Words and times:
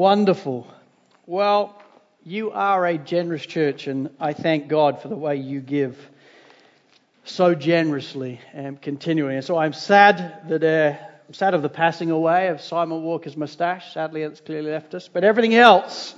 Wonderful. 0.00 0.66
Well, 1.26 1.78
you 2.24 2.52
are 2.52 2.86
a 2.86 2.96
generous 2.96 3.44
church, 3.44 3.86
and 3.86 4.08
I 4.18 4.32
thank 4.32 4.66
God 4.66 5.02
for 5.02 5.08
the 5.08 5.14
way 5.14 5.36
you 5.36 5.60
give 5.60 5.94
so 7.24 7.54
generously 7.54 8.40
and 8.54 8.80
continually. 8.80 9.34
And 9.34 9.44
so 9.44 9.58
I'm 9.58 9.74
sad 9.74 10.48
that 10.48 10.64
uh, 10.64 10.96
I'm 11.28 11.34
sad 11.34 11.52
of 11.52 11.60
the 11.60 11.68
passing 11.68 12.10
away 12.10 12.48
of 12.48 12.62
Simon 12.62 13.02
Walker's 13.02 13.36
moustache. 13.36 13.92
Sadly, 13.92 14.22
it's 14.22 14.40
clearly 14.40 14.70
left 14.70 14.94
us. 14.94 15.06
But 15.06 15.22
everything 15.22 15.54
else, 15.54 16.14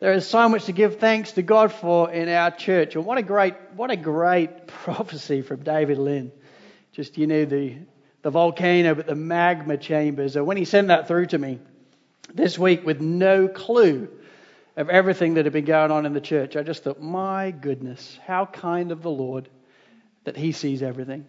there 0.00 0.12
is 0.12 0.26
so 0.26 0.48
much 0.48 0.64
to 0.64 0.72
give 0.72 0.98
thanks 0.98 1.30
to 1.34 1.42
God 1.42 1.70
for 1.70 2.10
in 2.10 2.28
our 2.28 2.50
church. 2.50 2.96
And 2.96 3.06
what 3.06 3.18
a 3.18 3.22
great, 3.22 3.54
what 3.76 3.92
a 3.92 3.96
great 3.96 4.66
prophecy 4.82 5.42
from 5.42 5.62
David 5.62 5.98
Lynn. 5.98 6.32
Just 6.90 7.16
you 7.16 7.28
know 7.28 7.44
the 7.44 7.76
the 8.22 8.30
volcano, 8.30 8.96
but 8.96 9.06
the 9.06 9.14
magma 9.14 9.76
chambers. 9.76 10.34
And 10.34 10.46
when 10.46 10.56
he 10.56 10.64
sent 10.64 10.88
that 10.88 11.06
through 11.06 11.26
to 11.26 11.38
me 11.38 11.60
this 12.32 12.58
week 12.58 12.84
with 12.84 13.00
no 13.00 13.48
clue 13.48 14.08
of 14.76 14.90
everything 14.90 15.34
that 15.34 15.44
had 15.44 15.52
been 15.52 15.64
going 15.64 15.90
on 15.90 16.06
in 16.06 16.12
the 16.12 16.20
church, 16.20 16.56
I 16.56 16.62
just 16.62 16.82
thought, 16.82 17.00
my 17.00 17.50
goodness, 17.50 18.18
how 18.26 18.46
kind 18.46 18.90
of 18.90 19.02
the 19.02 19.10
Lord 19.10 19.48
that 20.24 20.36
He 20.36 20.52
sees 20.52 20.82
everything. 20.82 21.26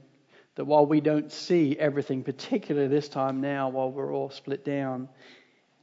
That 0.55 0.65
while 0.65 0.85
we 0.85 1.01
don't 1.01 1.31
see 1.31 1.77
everything, 1.77 2.23
particularly 2.23 2.87
this 2.87 3.09
time 3.09 3.41
now, 3.41 3.69
while 3.69 3.91
we're 3.91 4.13
all 4.13 4.29
split 4.29 4.63
down, 4.63 5.09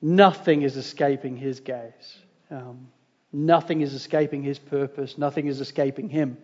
nothing 0.01 0.63
is 0.63 0.77
escaping 0.77 1.37
His 1.37 1.61
gaze. 1.61 2.19
Um, 2.51 2.89
nothing 3.33 3.83
is 3.83 3.95
escaping 3.95 4.43
His 4.43 4.59
purpose. 4.59 5.19
Nothing 5.19 5.47
is 5.47 5.61
escaping 5.61 6.09
Him. 6.09 6.39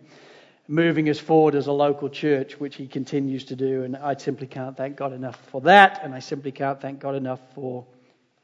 Moving 0.67 1.09
us 1.09 1.17
forward 1.17 1.55
as 1.55 1.65
a 1.65 1.71
local 1.71 2.07
church, 2.07 2.59
which 2.59 2.75
He 2.75 2.87
continues 2.87 3.45
to 3.45 3.55
do. 3.55 3.83
And 3.83 3.97
I 3.97 4.15
simply 4.15 4.47
can't 4.47 4.77
thank 4.77 4.95
God 4.95 5.11
enough 5.11 5.43
for 5.47 5.61
that. 5.61 6.01
And 6.03 6.13
I 6.13 6.19
simply 6.19 6.51
can't 6.51 6.79
thank 6.79 6.99
God 6.99 7.15
enough 7.15 7.41
for 7.55 7.85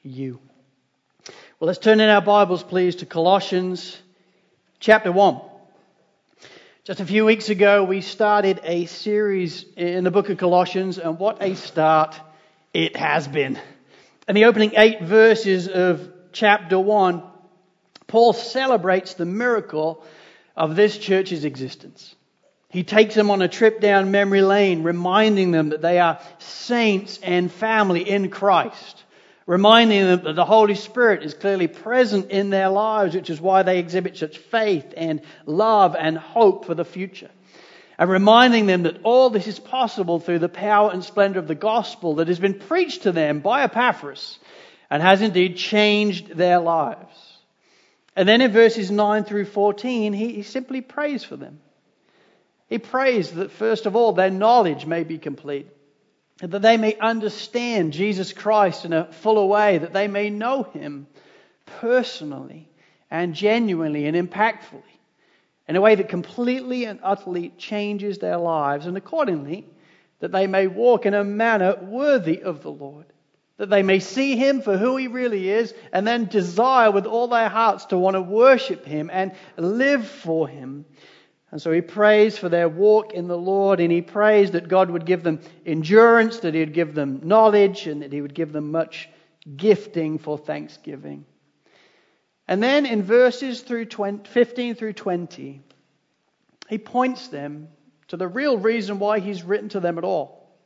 you. 0.05 0.39
Well, 1.59 1.67
let's 1.67 1.79
turn 1.79 1.99
in 1.99 2.09
our 2.09 2.21
Bibles, 2.21 2.61
please, 2.61 2.97
to 2.97 3.07
Colossians 3.07 3.97
chapter 4.79 5.11
1. 5.11 5.41
Just 6.83 6.99
a 6.99 7.05
few 7.05 7.25
weeks 7.25 7.49
ago, 7.49 7.83
we 7.83 8.01
started 8.01 8.61
a 8.63 8.85
series 8.85 9.65
in 9.75 10.03
the 10.03 10.11
book 10.11 10.29
of 10.29 10.37
Colossians, 10.37 10.99
and 10.99 11.17
what 11.17 11.41
a 11.41 11.55
start 11.55 12.19
it 12.71 12.95
has 12.95 13.27
been. 13.27 13.59
In 14.27 14.35
the 14.35 14.45
opening 14.45 14.73
eight 14.77 15.01
verses 15.01 15.67
of 15.67 16.07
chapter 16.31 16.77
1, 16.77 17.23
Paul 18.05 18.33
celebrates 18.33 19.15
the 19.15 19.25
miracle 19.25 20.05
of 20.55 20.75
this 20.75 20.99
church's 20.99 21.45
existence. 21.45 22.13
He 22.69 22.83
takes 22.83 23.15
them 23.15 23.31
on 23.31 23.41
a 23.41 23.47
trip 23.47 23.81
down 23.81 24.11
memory 24.11 24.43
lane, 24.43 24.83
reminding 24.83 25.49
them 25.49 25.69
that 25.69 25.81
they 25.81 25.97
are 25.99 26.19
saints 26.37 27.19
and 27.23 27.51
family 27.51 28.07
in 28.07 28.29
Christ 28.29 29.04
reminding 29.45 30.01
them 30.01 30.23
that 30.23 30.35
the 30.35 30.45
Holy 30.45 30.75
Spirit 30.75 31.23
is 31.23 31.33
clearly 31.33 31.67
present 31.67 32.31
in 32.31 32.49
their 32.49 32.69
lives, 32.69 33.13
which 33.13 33.29
is 33.29 33.39
why 33.39 33.63
they 33.63 33.79
exhibit 33.79 34.17
such 34.17 34.37
faith 34.37 34.93
and 34.97 35.21
love 35.45 35.95
and 35.95 36.17
hope 36.17 36.65
for 36.65 36.73
the 36.73 36.85
future. 36.85 37.29
And 37.97 38.09
reminding 38.09 38.65
them 38.65 38.83
that 38.83 39.01
all 39.03 39.29
this 39.29 39.47
is 39.47 39.59
possible 39.59 40.19
through 40.19 40.39
the 40.39 40.49
power 40.49 40.91
and 40.91 41.03
splendor 41.03 41.39
of 41.39 41.47
the 41.47 41.55
gospel 41.55 42.15
that 42.15 42.27
has 42.27 42.39
been 42.39 42.59
preached 42.59 43.03
to 43.03 43.11
them 43.11 43.39
by 43.39 43.63
Epaphras 43.63 44.39
and 44.89 45.01
has 45.01 45.21
indeed 45.21 45.57
changed 45.57 46.35
their 46.35 46.59
lives. 46.59 47.15
And 48.15 48.27
then 48.27 48.41
in 48.41 48.51
verses 48.51 48.91
9 48.91 49.23
through 49.23 49.45
14, 49.45 50.13
he, 50.13 50.33
he 50.33 50.43
simply 50.43 50.81
prays 50.81 51.23
for 51.23 51.35
them. 51.35 51.59
He 52.67 52.79
prays 52.79 53.31
that, 53.31 53.51
first 53.51 53.85
of 53.85 53.95
all, 53.95 54.11
their 54.13 54.31
knowledge 54.31 54.85
may 54.85 55.03
be 55.03 55.17
complete 55.17 55.67
that 56.39 56.61
they 56.61 56.77
may 56.77 56.97
understand 56.97 57.93
Jesus 57.93 58.33
Christ 58.33 58.85
in 58.85 58.93
a 58.93 59.11
fuller 59.11 59.45
way, 59.45 59.77
that 59.77 59.93
they 59.93 60.07
may 60.07 60.29
know 60.29 60.63
him 60.63 61.07
personally 61.65 62.69
and 63.09 63.33
genuinely 63.33 64.05
and 64.05 64.17
impactfully 64.17 64.83
in 65.67 65.75
a 65.75 65.81
way 65.81 65.95
that 65.95 66.09
completely 66.09 66.85
and 66.85 66.99
utterly 67.01 67.49
changes 67.57 68.19
their 68.19 68.37
lives, 68.37 68.85
and 68.85 68.97
accordingly, 68.97 69.65
that 70.19 70.31
they 70.31 70.47
may 70.47 70.67
walk 70.67 71.05
in 71.05 71.13
a 71.13 71.23
manner 71.23 71.75
worthy 71.81 72.41
of 72.41 72.61
the 72.61 72.71
Lord, 72.71 73.05
that 73.57 73.69
they 73.69 73.81
may 73.81 73.99
see 73.99 74.35
him 74.35 74.61
for 74.61 74.77
who 74.77 74.97
he 74.97 75.07
really 75.07 75.49
is, 75.49 75.73
and 75.91 76.05
then 76.05 76.25
desire 76.25 76.91
with 76.91 77.05
all 77.05 77.27
their 77.27 77.49
hearts 77.49 77.85
to 77.85 77.97
want 77.97 78.15
to 78.15 78.21
worship 78.21 78.85
him 78.85 79.09
and 79.11 79.31
live 79.57 80.05
for 80.05 80.47
him 80.47 80.85
and 81.51 81.61
so 81.61 81.71
he 81.71 81.81
prays 81.81 82.37
for 82.37 82.49
their 82.49 82.67
walk 82.67 83.13
in 83.13 83.27
the 83.27 83.37
Lord, 83.37 83.79
and 83.79 83.91
he 83.91 84.01
prays 84.01 84.51
that 84.51 84.67
God 84.67 84.89
would 84.89 85.05
give 85.05 85.23
them 85.23 85.39
endurance, 85.65 86.39
that 86.39 86.53
he 86.53 86.59
would 86.59 86.73
give 86.73 86.95
them 86.95 87.21
knowledge, 87.23 87.87
and 87.87 88.01
that 88.01 88.11
he 88.11 88.21
would 88.21 88.33
give 88.33 88.51
them 88.51 88.71
much 88.71 89.09
gifting 89.55 90.17
for 90.17 90.37
thanksgiving. 90.37 91.25
And 92.47 92.61
then 92.61 92.85
in 92.85 93.03
verses 93.03 93.61
through 93.61 93.85
20, 93.85 94.29
15 94.29 94.75
through 94.75 94.93
20, 94.93 95.61
he 96.67 96.77
points 96.77 97.27
them 97.27 97.69
to 98.07 98.17
the 98.17 98.27
real 98.27 98.57
reason 98.57 98.99
why 98.99 99.19
he's 99.19 99.43
written 99.43 99.69
to 99.69 99.79
them 99.79 99.97
at 99.97 100.03
all. 100.03 100.57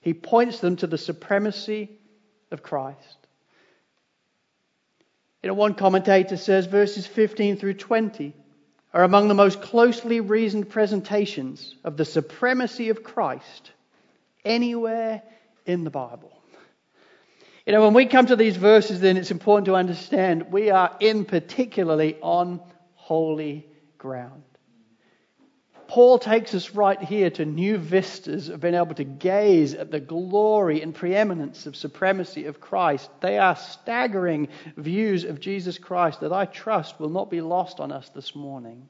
He 0.00 0.14
points 0.14 0.60
them 0.60 0.76
to 0.76 0.86
the 0.86 0.98
supremacy 0.98 1.90
of 2.50 2.62
Christ. 2.62 3.18
You 5.42 5.48
know, 5.48 5.54
one 5.54 5.74
commentator 5.74 6.36
says 6.36 6.66
verses 6.66 7.06
15 7.06 7.56
through 7.56 7.74
20 7.74 8.34
are 8.92 9.04
among 9.04 9.28
the 9.28 9.34
most 9.34 9.62
closely 9.62 10.20
reasoned 10.20 10.68
presentations 10.68 11.74
of 11.84 11.96
the 11.96 12.04
supremacy 12.04 12.88
of 12.88 13.02
Christ 13.02 13.70
anywhere 14.44 15.22
in 15.64 15.84
the 15.84 15.90
Bible. 15.90 16.32
You 17.66 17.72
know, 17.72 17.84
when 17.84 17.94
we 17.94 18.06
come 18.06 18.26
to 18.26 18.36
these 18.36 18.56
verses, 18.56 19.00
then 19.00 19.16
it's 19.16 19.30
important 19.30 19.66
to 19.66 19.76
understand 19.76 20.50
we 20.50 20.70
are 20.70 20.96
in 20.98 21.24
particularly 21.24 22.16
on 22.20 22.60
holy 22.94 23.66
ground. 23.98 24.42
Paul 25.90 26.20
takes 26.20 26.54
us 26.54 26.70
right 26.70 27.02
here 27.02 27.30
to 27.30 27.44
new 27.44 27.76
vistas 27.76 28.48
of 28.48 28.60
being 28.60 28.76
able 28.76 28.94
to 28.94 29.02
gaze 29.02 29.74
at 29.74 29.90
the 29.90 29.98
glory 29.98 30.82
and 30.82 30.94
preeminence 30.94 31.66
of 31.66 31.74
supremacy 31.74 32.46
of 32.46 32.60
Christ. 32.60 33.10
They 33.20 33.38
are 33.38 33.56
staggering 33.56 34.46
views 34.76 35.24
of 35.24 35.40
Jesus 35.40 35.78
Christ 35.78 36.20
that 36.20 36.32
I 36.32 36.44
trust 36.44 37.00
will 37.00 37.08
not 37.08 37.28
be 37.28 37.40
lost 37.40 37.80
on 37.80 37.90
us 37.90 38.08
this 38.10 38.36
morning. 38.36 38.88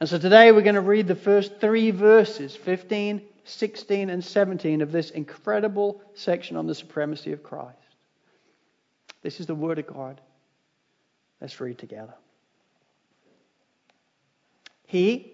And 0.00 0.08
so 0.08 0.18
today 0.18 0.50
we're 0.50 0.62
going 0.62 0.74
to 0.74 0.80
read 0.80 1.06
the 1.06 1.14
first 1.14 1.60
three 1.60 1.92
verses 1.92 2.56
15, 2.56 3.22
16, 3.44 4.10
and 4.10 4.24
17 4.24 4.82
of 4.82 4.90
this 4.90 5.10
incredible 5.10 6.02
section 6.14 6.56
on 6.56 6.66
the 6.66 6.74
supremacy 6.74 7.30
of 7.30 7.44
Christ. 7.44 7.78
This 9.22 9.38
is 9.38 9.46
the 9.46 9.54
Word 9.54 9.78
of 9.78 9.86
God. 9.86 10.20
Let's 11.40 11.60
read 11.60 11.78
together. 11.78 12.14
He, 14.88 15.33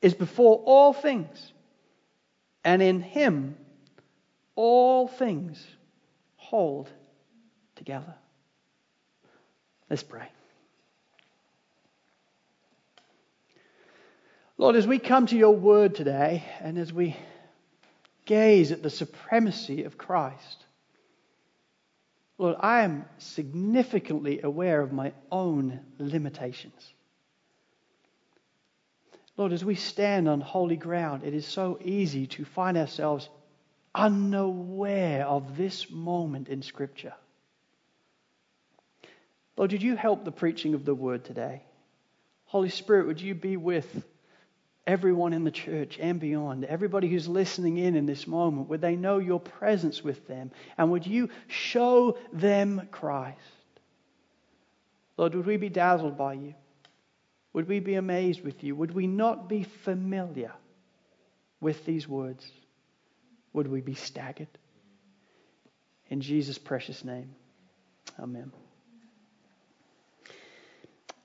is 0.00 0.14
before 0.14 0.62
all 0.64 0.92
things, 0.92 1.52
and 2.64 2.82
in 2.82 3.00
him 3.00 3.56
all 4.54 5.08
things 5.08 5.64
hold 6.36 6.88
together. 7.76 8.14
Let's 9.90 10.02
pray. 10.02 10.28
Lord, 14.56 14.74
as 14.74 14.86
we 14.86 14.98
come 14.98 15.26
to 15.26 15.36
your 15.36 15.54
word 15.54 15.94
today, 15.94 16.44
and 16.60 16.78
as 16.78 16.92
we 16.92 17.16
gaze 18.24 18.72
at 18.72 18.82
the 18.82 18.90
supremacy 18.90 19.84
of 19.84 19.96
Christ, 19.96 20.64
Lord, 22.38 22.56
I 22.60 22.82
am 22.82 23.04
significantly 23.18 24.40
aware 24.42 24.80
of 24.80 24.92
my 24.92 25.12
own 25.30 25.80
limitations. 25.98 26.92
Lord, 29.38 29.52
as 29.52 29.64
we 29.64 29.76
stand 29.76 30.28
on 30.28 30.40
holy 30.40 30.76
ground, 30.76 31.22
it 31.24 31.32
is 31.32 31.46
so 31.46 31.78
easy 31.82 32.26
to 32.26 32.44
find 32.44 32.76
ourselves 32.76 33.28
unaware 33.94 35.24
of 35.24 35.56
this 35.56 35.88
moment 35.88 36.48
in 36.48 36.60
Scripture. 36.60 37.14
Lord, 39.56 39.70
did 39.70 39.82
you 39.82 39.94
help 39.94 40.24
the 40.24 40.32
preaching 40.32 40.74
of 40.74 40.84
the 40.84 40.94
word 40.94 41.24
today? 41.24 41.62
Holy 42.46 42.68
Spirit, 42.68 43.06
would 43.06 43.20
you 43.20 43.34
be 43.34 43.56
with 43.56 44.04
everyone 44.88 45.32
in 45.32 45.44
the 45.44 45.50
church 45.52 45.98
and 46.00 46.18
beyond, 46.18 46.64
everybody 46.64 47.08
who's 47.08 47.28
listening 47.28 47.78
in 47.78 47.94
in 47.94 48.06
this 48.06 48.26
moment, 48.26 48.68
would 48.68 48.80
they 48.80 48.96
know 48.96 49.18
your 49.18 49.38
presence 49.38 50.02
with 50.02 50.26
them? 50.26 50.50
And 50.76 50.90
would 50.90 51.06
you 51.06 51.28
show 51.46 52.18
them 52.32 52.88
Christ? 52.90 53.38
Lord, 55.16 55.34
would 55.36 55.46
we 55.46 55.58
be 55.58 55.68
dazzled 55.68 56.18
by 56.18 56.32
you? 56.34 56.54
Would 57.52 57.68
we 57.68 57.80
be 57.80 57.94
amazed 57.94 58.44
with 58.44 58.62
you? 58.62 58.74
Would 58.76 58.94
we 58.94 59.06
not 59.06 59.48
be 59.48 59.62
familiar 59.62 60.52
with 61.60 61.84
these 61.84 62.06
words? 62.06 62.50
Would 63.52 63.68
we 63.68 63.80
be 63.80 63.94
staggered? 63.94 64.48
In 66.10 66.20
Jesus' 66.20 66.58
precious 66.58 67.04
name, 67.04 67.34
amen. 68.18 68.52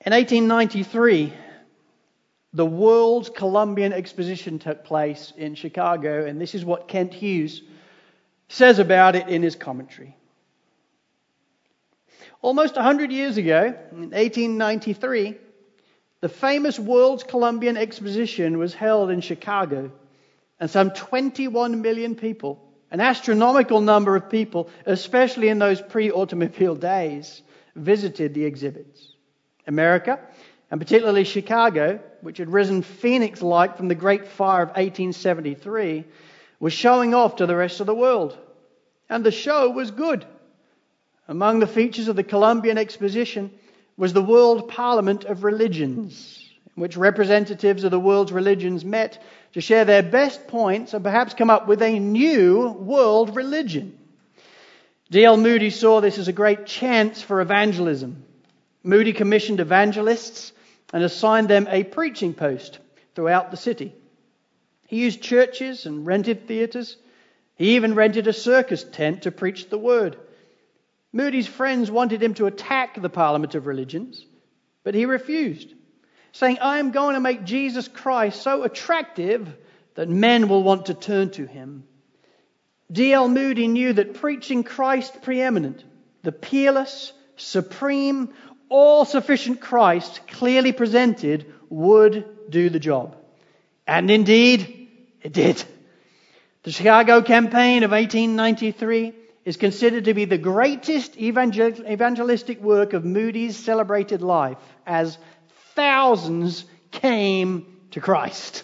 In 0.06 0.12
1893, 0.12 1.34
the 2.54 2.66
World's 2.66 3.30
Columbian 3.30 3.94
Exposition 3.94 4.60
took 4.60 4.84
place 4.84 5.32
in 5.38 5.56
Chicago, 5.56 6.26
and 6.26 6.40
this 6.40 6.54
is 6.54 6.66
what 6.66 6.88
Kent 6.88 7.14
Hughes 7.14 7.62
says 8.50 8.80
about 8.80 9.16
it 9.16 9.28
in 9.30 9.42
his 9.42 9.56
commentary. 9.56 10.16
Almost 12.42 12.76
100 12.76 13.12
years 13.12 13.38
ago, 13.38 13.74
in 13.92 14.10
1893, 14.12 15.38
the 16.24 16.30
famous 16.30 16.80
World's 16.80 17.26
Columbian 17.26 17.76
Exposition 17.76 18.58
was 18.58 18.74
held 18.74 19.12
in 19.12 19.20
Chicago, 19.20 19.92
and 20.58 20.70
some 20.70 20.92
21 20.92 21.82
million 21.82 22.16
people, 22.16 22.64
an 22.92 23.02
astronomical 23.02 23.82
number 23.82 24.16
of 24.16 24.30
people, 24.30 24.70
especially 24.86 25.50
in 25.50 25.60
those 25.60 25.82
pre 25.82 26.12
automobile 26.12 26.76
days, 26.76 27.42
visited 27.76 28.34
the 28.34 28.46
exhibits. 28.46 29.06
America 29.68 30.18
and 30.72 30.80
particularly 30.80 31.26
Chicago, 31.26 32.00
which 32.22 32.38
had 32.38 32.50
risen 32.50 32.84
phoenix 32.84 33.42
like 33.42 33.76
from 33.76 33.90
the 33.90 33.94
Great 33.94 34.26
Fire 34.26 34.64
of 34.64 34.70
1873, 34.70 36.06
was 36.62 36.72
showing 36.72 37.14
off 37.14 37.36
to 37.36 37.46
the 37.46 37.56
rest 37.58 37.82
of 37.82 37.86
the 37.86 37.94
world. 37.94 38.38
And 39.10 39.26
the 39.26 39.32
show 39.32 39.72
was 39.72 39.92
good. 39.92 40.26
Among 41.28 41.60
the 41.60 41.68
features 41.68 42.08
of 42.08 42.16
the 42.16 42.24
Columbian 42.24 42.78
Exposition 42.78 43.52
was 43.98 44.14
the 44.14 44.22
World 44.22 44.70
Parliament 44.70 45.26
of 45.26 45.44
Religions, 45.44 46.50
in 46.76 46.82
which 46.82 46.98
representatives 46.98 47.84
of 47.84 47.92
the 47.92 48.00
world's 48.00 48.32
religions 48.32 48.84
met 48.84 49.22
to 49.54 49.62
share 49.62 49.86
their 49.86 50.04
best 50.04 50.48
points 50.48 50.94
and 50.94 51.04
perhaps 51.04 51.34
come 51.34 51.50
up 51.50 51.68
with 51.68 51.82
a 51.82 52.00
new 52.00 52.70
world 52.70 53.36
religion. 53.36 53.98
D.L. 55.12 55.38
Moody 55.38 55.70
saw 55.70 56.02
this 56.02 56.18
as 56.18 56.28
a 56.28 56.34
great 56.34 56.66
chance 56.66 57.22
for 57.22 57.40
evangelism. 57.40 58.24
Moody 58.84 59.14
commissioned 59.14 59.60
evangelists 59.60 60.52
and 60.92 61.04
assigned 61.04 61.50
them 61.50 61.68
a 61.70 61.84
preaching 61.84 62.34
post 62.34 62.80
throughout 63.14 63.52
the 63.52 63.58
city. 63.58 63.94
He 64.88 65.02
used 65.02 65.22
churches 65.22 65.86
and 65.86 66.06
rented 66.06 66.48
theatres. 66.48 66.98
He 67.56 67.76
even 67.76 67.96
rented 67.96 68.28
a 68.28 68.34
circus 68.34 68.84
tent 68.84 69.24
to 69.24 69.32
preach 69.32 69.70
the 69.70 69.78
word. 69.78 70.18
Moody's 71.14 71.48
friends 71.48 71.92
wanted 71.92 72.22
him 72.22 72.34
to 72.34 72.48
attack 72.48 73.00
the 73.00 73.10
Parliament 73.10 73.54
of 73.54 73.68
Religions, 73.68 74.26
but 74.84 74.96
he 74.96 75.06
refused, 75.06 75.72
saying, 76.32 76.58
I 76.60 76.80
am 76.80 76.90
going 76.90 77.14
to 77.14 77.22
make 77.22 77.44
Jesus 77.44 77.88
Christ 77.88 78.42
so 78.42 78.64
attractive 78.64 79.48
that 79.94 80.10
men 80.10 80.48
will 80.48 80.64
want 80.64 80.88
to 80.88 80.96
turn 80.96 81.30
to 81.32 81.46
him. 81.46 81.84
D.L. 82.92 83.28
Moody 83.28 83.68
knew 83.68 83.94
that 83.94 84.16
preaching 84.16 84.64
Christ 84.64 85.22
preeminent, 85.22 85.84
the 86.24 86.32
peerless, 86.32 87.14
supreme, 87.36 88.34
all 88.68 89.06
sufficient 89.06 89.62
Christ, 89.62 90.22
clearly 90.28 90.72
presented, 90.72 91.54
would 91.70 92.26
do 92.50 92.70
the 92.70 92.80
job. 92.80 93.16
And 93.86 94.10
indeed, 94.10 94.90
it 95.22 95.32
did. 95.32 95.64
The 96.64 96.72
Chicago 96.72 97.22
campaign 97.22 97.84
of 97.84 97.92
1893 97.92 99.14
is 99.46 99.58
considered 99.58 100.06
to 100.06 100.14
be 100.14 100.26
the 100.26 100.38
greatest 100.38 101.18
evangel- 101.18 101.86
evangelistic 101.88 102.62
work 102.62 102.94
of 102.94 103.04
Moody's 103.04 103.58
celebrated 103.58 104.22
life 104.22 104.58
as 104.86 105.18
thousands 105.76 106.66
came 106.92 107.66
to 107.92 108.00
Christ. 108.00 108.64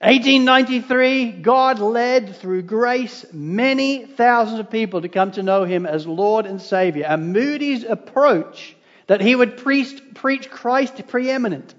1893, 0.00 1.32
God 1.32 1.78
led 1.78 2.36
through 2.36 2.62
grace 2.62 3.24
many 3.32 4.04
thousands 4.04 4.60
of 4.60 4.70
people 4.70 5.00
to 5.00 5.08
come 5.08 5.32
to 5.32 5.42
know 5.42 5.64
Him 5.64 5.86
as 5.86 6.06
Lord 6.06 6.44
and 6.46 6.60
Savior. 6.60 7.06
And 7.06 7.32
Moody's 7.32 7.82
approach 7.82 8.76
that 9.06 9.20
he 9.20 9.34
would 9.34 9.56
preach, 9.56 10.02
preach 10.14 10.50
Christ 10.50 11.06
preeminent. 11.08 11.74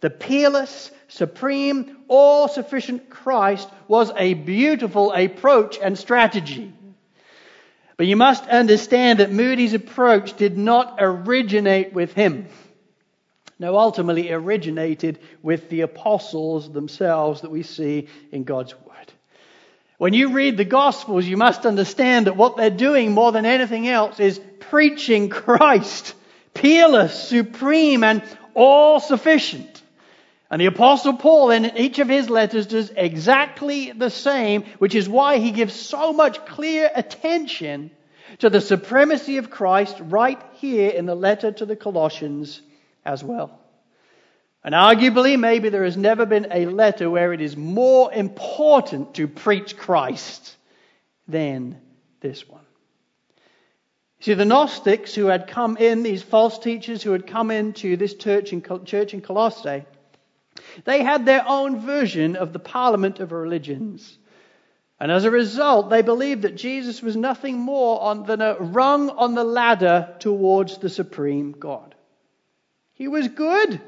The 0.00 0.10
peerless, 0.10 0.90
supreme, 1.08 1.98
all 2.08 2.48
sufficient 2.48 3.10
Christ 3.10 3.68
was 3.86 4.10
a 4.16 4.34
beautiful 4.34 5.12
approach 5.12 5.78
and 5.80 5.98
strategy. 5.98 6.72
But 8.00 8.06
you 8.06 8.16
must 8.16 8.46
understand 8.46 9.18
that 9.18 9.30
Moody's 9.30 9.74
approach 9.74 10.34
did 10.38 10.56
not 10.56 10.96
originate 11.00 11.92
with 11.92 12.14
him. 12.14 12.46
No, 13.58 13.76
ultimately 13.76 14.32
originated 14.32 15.18
with 15.42 15.68
the 15.68 15.82
apostles 15.82 16.72
themselves 16.72 17.42
that 17.42 17.50
we 17.50 17.62
see 17.62 18.08
in 18.32 18.44
God's 18.44 18.74
Word. 18.74 19.12
When 19.98 20.14
you 20.14 20.32
read 20.32 20.56
the 20.56 20.64
Gospels, 20.64 21.26
you 21.26 21.36
must 21.36 21.66
understand 21.66 22.26
that 22.26 22.38
what 22.38 22.56
they're 22.56 22.70
doing 22.70 23.12
more 23.12 23.32
than 23.32 23.44
anything 23.44 23.86
else 23.86 24.18
is 24.18 24.40
preaching 24.60 25.28
Christ 25.28 26.14
peerless, 26.54 27.28
supreme, 27.28 28.02
and 28.02 28.22
all 28.54 28.98
sufficient. 29.00 29.79
And 30.50 30.60
the 30.60 30.66
Apostle 30.66 31.16
Paul, 31.16 31.50
in 31.50 31.76
each 31.76 32.00
of 32.00 32.08
his 32.08 32.28
letters, 32.28 32.66
does 32.66 32.90
exactly 32.96 33.92
the 33.92 34.10
same, 34.10 34.64
which 34.78 34.96
is 34.96 35.08
why 35.08 35.38
he 35.38 35.52
gives 35.52 35.74
so 35.74 36.12
much 36.12 36.44
clear 36.44 36.90
attention 36.92 37.92
to 38.38 38.50
the 38.50 38.60
supremacy 38.60 39.36
of 39.36 39.50
Christ 39.50 39.96
right 40.00 40.40
here 40.54 40.90
in 40.90 41.06
the 41.06 41.14
letter 41.14 41.52
to 41.52 41.66
the 41.66 41.76
Colossians 41.76 42.60
as 43.04 43.22
well. 43.22 43.60
And 44.64 44.74
arguably, 44.74 45.38
maybe 45.38 45.68
there 45.68 45.84
has 45.84 45.96
never 45.96 46.26
been 46.26 46.48
a 46.50 46.66
letter 46.66 47.08
where 47.08 47.32
it 47.32 47.40
is 47.40 47.56
more 47.56 48.12
important 48.12 49.14
to 49.14 49.28
preach 49.28 49.76
Christ 49.76 50.56
than 51.28 51.80
this 52.20 52.46
one. 52.48 52.60
See, 54.20 54.34
the 54.34 54.44
Gnostics 54.44 55.14
who 55.14 55.26
had 55.26 55.46
come 55.46 55.76
in, 55.78 56.02
these 56.02 56.22
false 56.22 56.58
teachers 56.58 57.02
who 57.02 57.12
had 57.12 57.26
come 57.26 57.50
into 57.50 57.96
this 57.96 58.14
church 58.14 58.52
in, 58.52 58.62
church 58.84 59.14
in 59.14 59.22
Colossae, 59.22 59.84
they 60.84 61.02
had 61.02 61.26
their 61.26 61.44
own 61.46 61.80
version 61.80 62.36
of 62.36 62.52
the 62.52 62.58
parliament 62.58 63.20
of 63.20 63.32
religions. 63.32 64.18
And 64.98 65.10
as 65.10 65.24
a 65.24 65.30
result, 65.30 65.88
they 65.88 66.02
believed 66.02 66.42
that 66.42 66.56
Jesus 66.56 67.00
was 67.00 67.16
nothing 67.16 67.58
more 67.58 68.14
than 68.26 68.42
a 68.42 68.56
rung 68.58 69.10
on 69.10 69.34
the 69.34 69.44
ladder 69.44 70.14
towards 70.18 70.78
the 70.78 70.90
supreme 70.90 71.52
God. 71.52 71.94
He 72.92 73.08
was 73.08 73.28
good. 73.28 73.80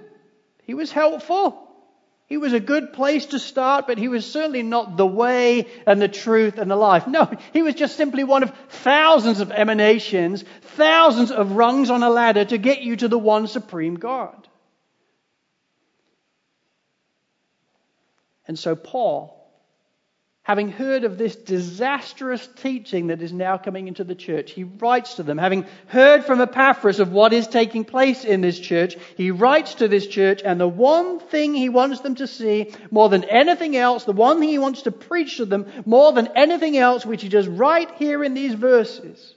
He 0.63 0.73
was 0.73 0.91
helpful. 0.91 1.69
He 2.29 2.39
was 2.39 2.55
a 2.55 2.61
good 2.61 2.95
place 2.95 3.27
to 3.27 3.39
start, 3.39 3.87
but 3.87 3.99
he 3.99 4.09
was 4.09 4.25
certainly 4.25 4.63
not 4.63 4.97
the 4.97 5.07
way 5.07 5.67
and 5.87 6.01
the 6.01 6.09
truth 6.09 6.57
and 6.57 6.71
the 6.71 6.77
life. 6.77 7.07
No, 7.07 7.31
he 7.53 7.61
was 7.61 7.75
just 7.75 7.97
simply 7.97 8.25
one 8.25 8.43
of 8.43 8.55
thousands 8.71 9.41
of 9.41 9.53
emanations, 9.53 10.43
thousands 10.77 11.31
of 11.31 11.53
rungs 11.53 11.91
on 11.91 12.03
a 12.03 12.09
ladder 12.09 12.47
to 12.47 12.57
get 12.57 12.81
you 12.81 12.97
to 12.97 13.09
the 13.09 13.19
one 13.19 13.49
supreme 13.49 13.97
God. 13.97 14.49
And 18.47 18.59
so 18.59 18.75
Paul 18.75 19.43
having 20.45 20.71
heard 20.71 21.05
of 21.05 21.19
this 21.19 21.37
disastrous 21.37 22.47
teaching 22.57 23.09
that 23.09 23.23
is 23.23 23.33
now 23.33 23.57
coming 23.57 23.87
into 23.87 24.03
the 24.03 24.15
church, 24.15 24.51
he 24.51 24.65
writes 24.65 25.15
to 25.15 25.23
them. 25.23 25.39
Having 25.39 25.67
heard 25.87 26.25
from 26.25 26.41
Epaphras 26.41 26.99
of 26.99 27.13
what 27.13 27.33
is 27.33 27.47
taking 27.47 27.85
place 27.85 28.25
in 28.25 28.41
this 28.41 28.59
church, 28.59 28.97
he 29.17 29.31
writes 29.31 29.77
to 29.77 29.87
this 29.87 30.07
church, 30.07 30.43
and 30.45 30.61
the 30.61 30.67
one 30.67 31.21
thing 31.21 31.55
he 31.55 31.69
wants 31.69 32.01
them 32.01 32.17
to 32.17 32.27
see 32.27 32.75
more 32.91 33.09
than 33.09 33.23
anything 33.25 33.77
else, 33.77 34.05
the 34.05 34.13
one 34.13 34.41
thing 34.41 34.49
he 34.49 34.59
wants 34.59 34.83
to 34.83 34.91
preach 34.91 35.37
to 35.37 35.45
them 35.45 35.67
more 35.87 36.13
than 36.13 36.29
anything 36.35 36.77
else, 36.77 37.07
which 37.07 37.23
he 37.23 37.29
does 37.29 37.47
right 37.47 37.91
here 37.93 38.25
in 38.25 38.35
these 38.35 38.55
verses, 38.55 39.35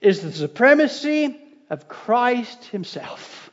is 0.00 0.20
the 0.20 0.30
supremacy 0.30 1.36
of 1.68 1.88
Christ 1.88 2.64
himself. 2.66 3.45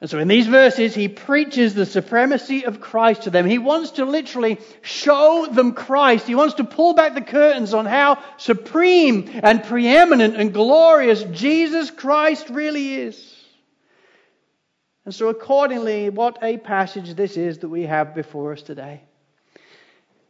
And 0.00 0.08
so 0.08 0.18
in 0.18 0.28
these 0.28 0.46
verses, 0.46 0.94
he 0.94 1.08
preaches 1.08 1.74
the 1.74 1.84
supremacy 1.84 2.64
of 2.64 2.80
Christ 2.80 3.22
to 3.22 3.30
them. 3.30 3.46
He 3.46 3.58
wants 3.58 3.92
to 3.92 4.06
literally 4.06 4.58
show 4.80 5.46
them 5.46 5.74
Christ. 5.74 6.26
He 6.26 6.34
wants 6.34 6.54
to 6.54 6.64
pull 6.64 6.94
back 6.94 7.14
the 7.14 7.20
curtains 7.20 7.74
on 7.74 7.84
how 7.84 8.22
supreme 8.38 9.30
and 9.42 9.62
preeminent 9.62 10.36
and 10.36 10.54
glorious 10.54 11.22
Jesus 11.24 11.90
Christ 11.90 12.48
really 12.48 12.94
is. 12.94 13.36
And 15.04 15.14
so 15.14 15.28
accordingly, 15.28 16.08
what 16.08 16.38
a 16.42 16.56
passage 16.56 17.12
this 17.14 17.36
is 17.36 17.58
that 17.58 17.68
we 17.68 17.82
have 17.82 18.14
before 18.14 18.52
us 18.52 18.62
today. 18.62 19.02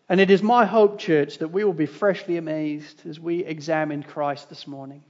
And 0.09 0.21
it 0.21 0.33
is 0.33 0.43
my 0.43 0.65
hope, 0.65 0.99
church, 0.99 1.39
that 1.39 1.53
we 1.53 1.63
will 1.63 1.73
be 1.73 1.87
freshly 1.87 2.37
amazed 2.39 3.07
as 3.07 3.21
we 3.21 3.45
examine 3.45 4.03
Christ 4.03 4.49
this 4.49 4.67
morning 4.67 5.05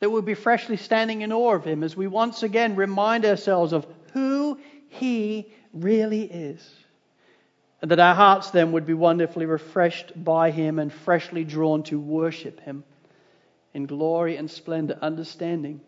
that 0.00 0.10
we'll 0.10 0.22
be 0.22 0.34
freshly 0.34 0.76
standing 0.76 1.22
in 1.22 1.32
awe 1.32 1.54
of 1.54 1.64
him 1.64 1.82
as 1.82 1.96
we 1.96 2.06
once 2.06 2.42
again 2.42 2.76
remind 2.76 3.24
ourselves 3.24 3.72
of 3.72 3.86
who 4.12 4.58
he 4.88 5.52
really 5.72 6.22
is. 6.22 6.68
And 7.80 7.90
that 7.90 8.00
our 8.00 8.14
hearts 8.14 8.50
then 8.50 8.72
would 8.72 8.86
be 8.86 8.94
wonderfully 8.94 9.46
refreshed 9.46 10.12
by 10.16 10.50
Him 10.50 10.78
and 10.78 10.92
freshly 10.92 11.44
drawn 11.44 11.84
to 11.84 12.00
worship 12.00 12.60
Him 12.60 12.82
in 13.72 13.86
glory 13.86 14.36
and 14.36 14.50
splendor, 14.50 14.98
understanding 15.00 15.80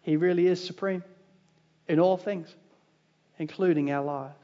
He 0.00 0.16
really 0.16 0.46
is 0.46 0.64
supreme 0.64 1.04
in 1.88 2.00
all 2.00 2.16
things, 2.16 2.54
including 3.38 3.90
our 3.90 4.02
lives. 4.02 4.34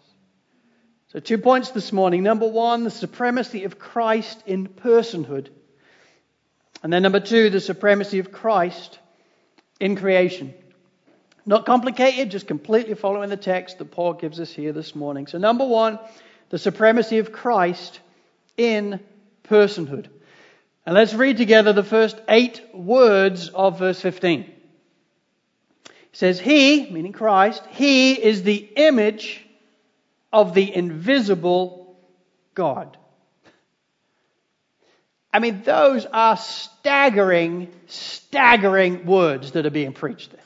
So, 1.09 1.19
two 1.19 1.39
points 1.39 1.71
this 1.71 1.93
morning. 1.93 2.23
Number 2.23 2.47
one, 2.47 2.85
the 2.85 2.91
supremacy 2.91 3.65
of 3.65 3.79
Christ 3.79 4.43
in 4.47 4.69
personhood. 4.69 5.49
And 6.83 6.93
then 6.93 7.03
number 7.03 7.21
two, 7.21 7.51
the 7.51 7.61
supremacy 7.61 8.19
of 8.19 8.33
Christ 8.33 8.99
in 9.79 9.97
creation. 9.97 10.55
Not 11.45 11.67
complicated, 11.67 12.31
just 12.31 12.47
completely 12.47 12.95
following 12.95 13.31
the 13.31 13.37
text 13.37 13.79
that 13.79 13.91
Paul 13.91 14.15
gives 14.15 14.41
us 14.41 14.53
here 14.53 14.73
this 14.73 14.95
morning. 14.95 15.27
So, 15.27 15.39
number 15.39 15.67
one, 15.67 15.99
the 16.51 16.59
supremacy 16.59 17.19
of 17.19 17.33
Christ 17.33 18.01
in 18.57 19.01
personhood. 19.45 20.07
And 20.87 20.95
let's 20.95 21.15
read 21.15 21.37
together 21.37 21.73
the 21.73 21.83
first 21.83 22.21
eight 22.29 22.63
words 22.75 23.49
of 23.49 23.79
verse 23.79 24.01
15. 24.01 24.41
It 24.41 24.53
says, 26.13 26.41
He, 26.41 26.91
meaning 26.91 27.13
Christ, 27.13 27.63
He 27.71 28.13
is 28.13 28.43
the 28.43 28.57
image 28.77 29.47
of 30.33 30.55
the 30.55 30.75
invisible 30.75 31.97
God. 32.55 32.97
I 35.33 35.39
mean, 35.39 35.63
those 35.63 36.07
are 36.07 36.37
staggering, 36.37 37.73
staggering 37.87 39.07
words 39.07 39.53
that 39.53 39.67
are 39.67 39.71
being 39.71 39.93
preached 39.93 40.33
there. 40.33 40.41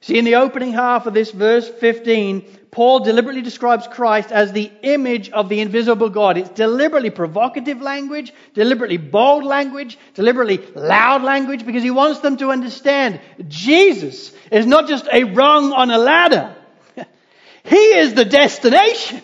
See, 0.00 0.18
in 0.18 0.24
the 0.24 0.36
opening 0.36 0.72
half 0.72 1.06
of 1.06 1.14
this 1.14 1.32
verse 1.32 1.68
15, 1.68 2.42
Paul 2.70 3.00
deliberately 3.00 3.42
describes 3.42 3.88
Christ 3.88 4.30
as 4.30 4.52
the 4.52 4.70
image 4.82 5.30
of 5.30 5.48
the 5.48 5.60
invisible 5.60 6.10
God. 6.10 6.36
It's 6.36 6.50
deliberately 6.50 7.10
provocative 7.10 7.80
language, 7.80 8.32
deliberately 8.54 8.98
bold 8.98 9.42
language, 9.42 9.98
deliberately 10.14 10.58
loud 10.74 11.22
language, 11.24 11.66
because 11.66 11.82
he 11.82 11.90
wants 11.90 12.20
them 12.20 12.36
to 12.36 12.50
understand 12.50 13.20
Jesus 13.48 14.32
is 14.52 14.66
not 14.66 14.86
just 14.86 15.08
a 15.10 15.24
rung 15.24 15.72
on 15.72 15.90
a 15.90 15.98
ladder. 15.98 16.54
he 17.64 17.76
is 17.76 18.14
the 18.14 18.24
destination. 18.24 19.22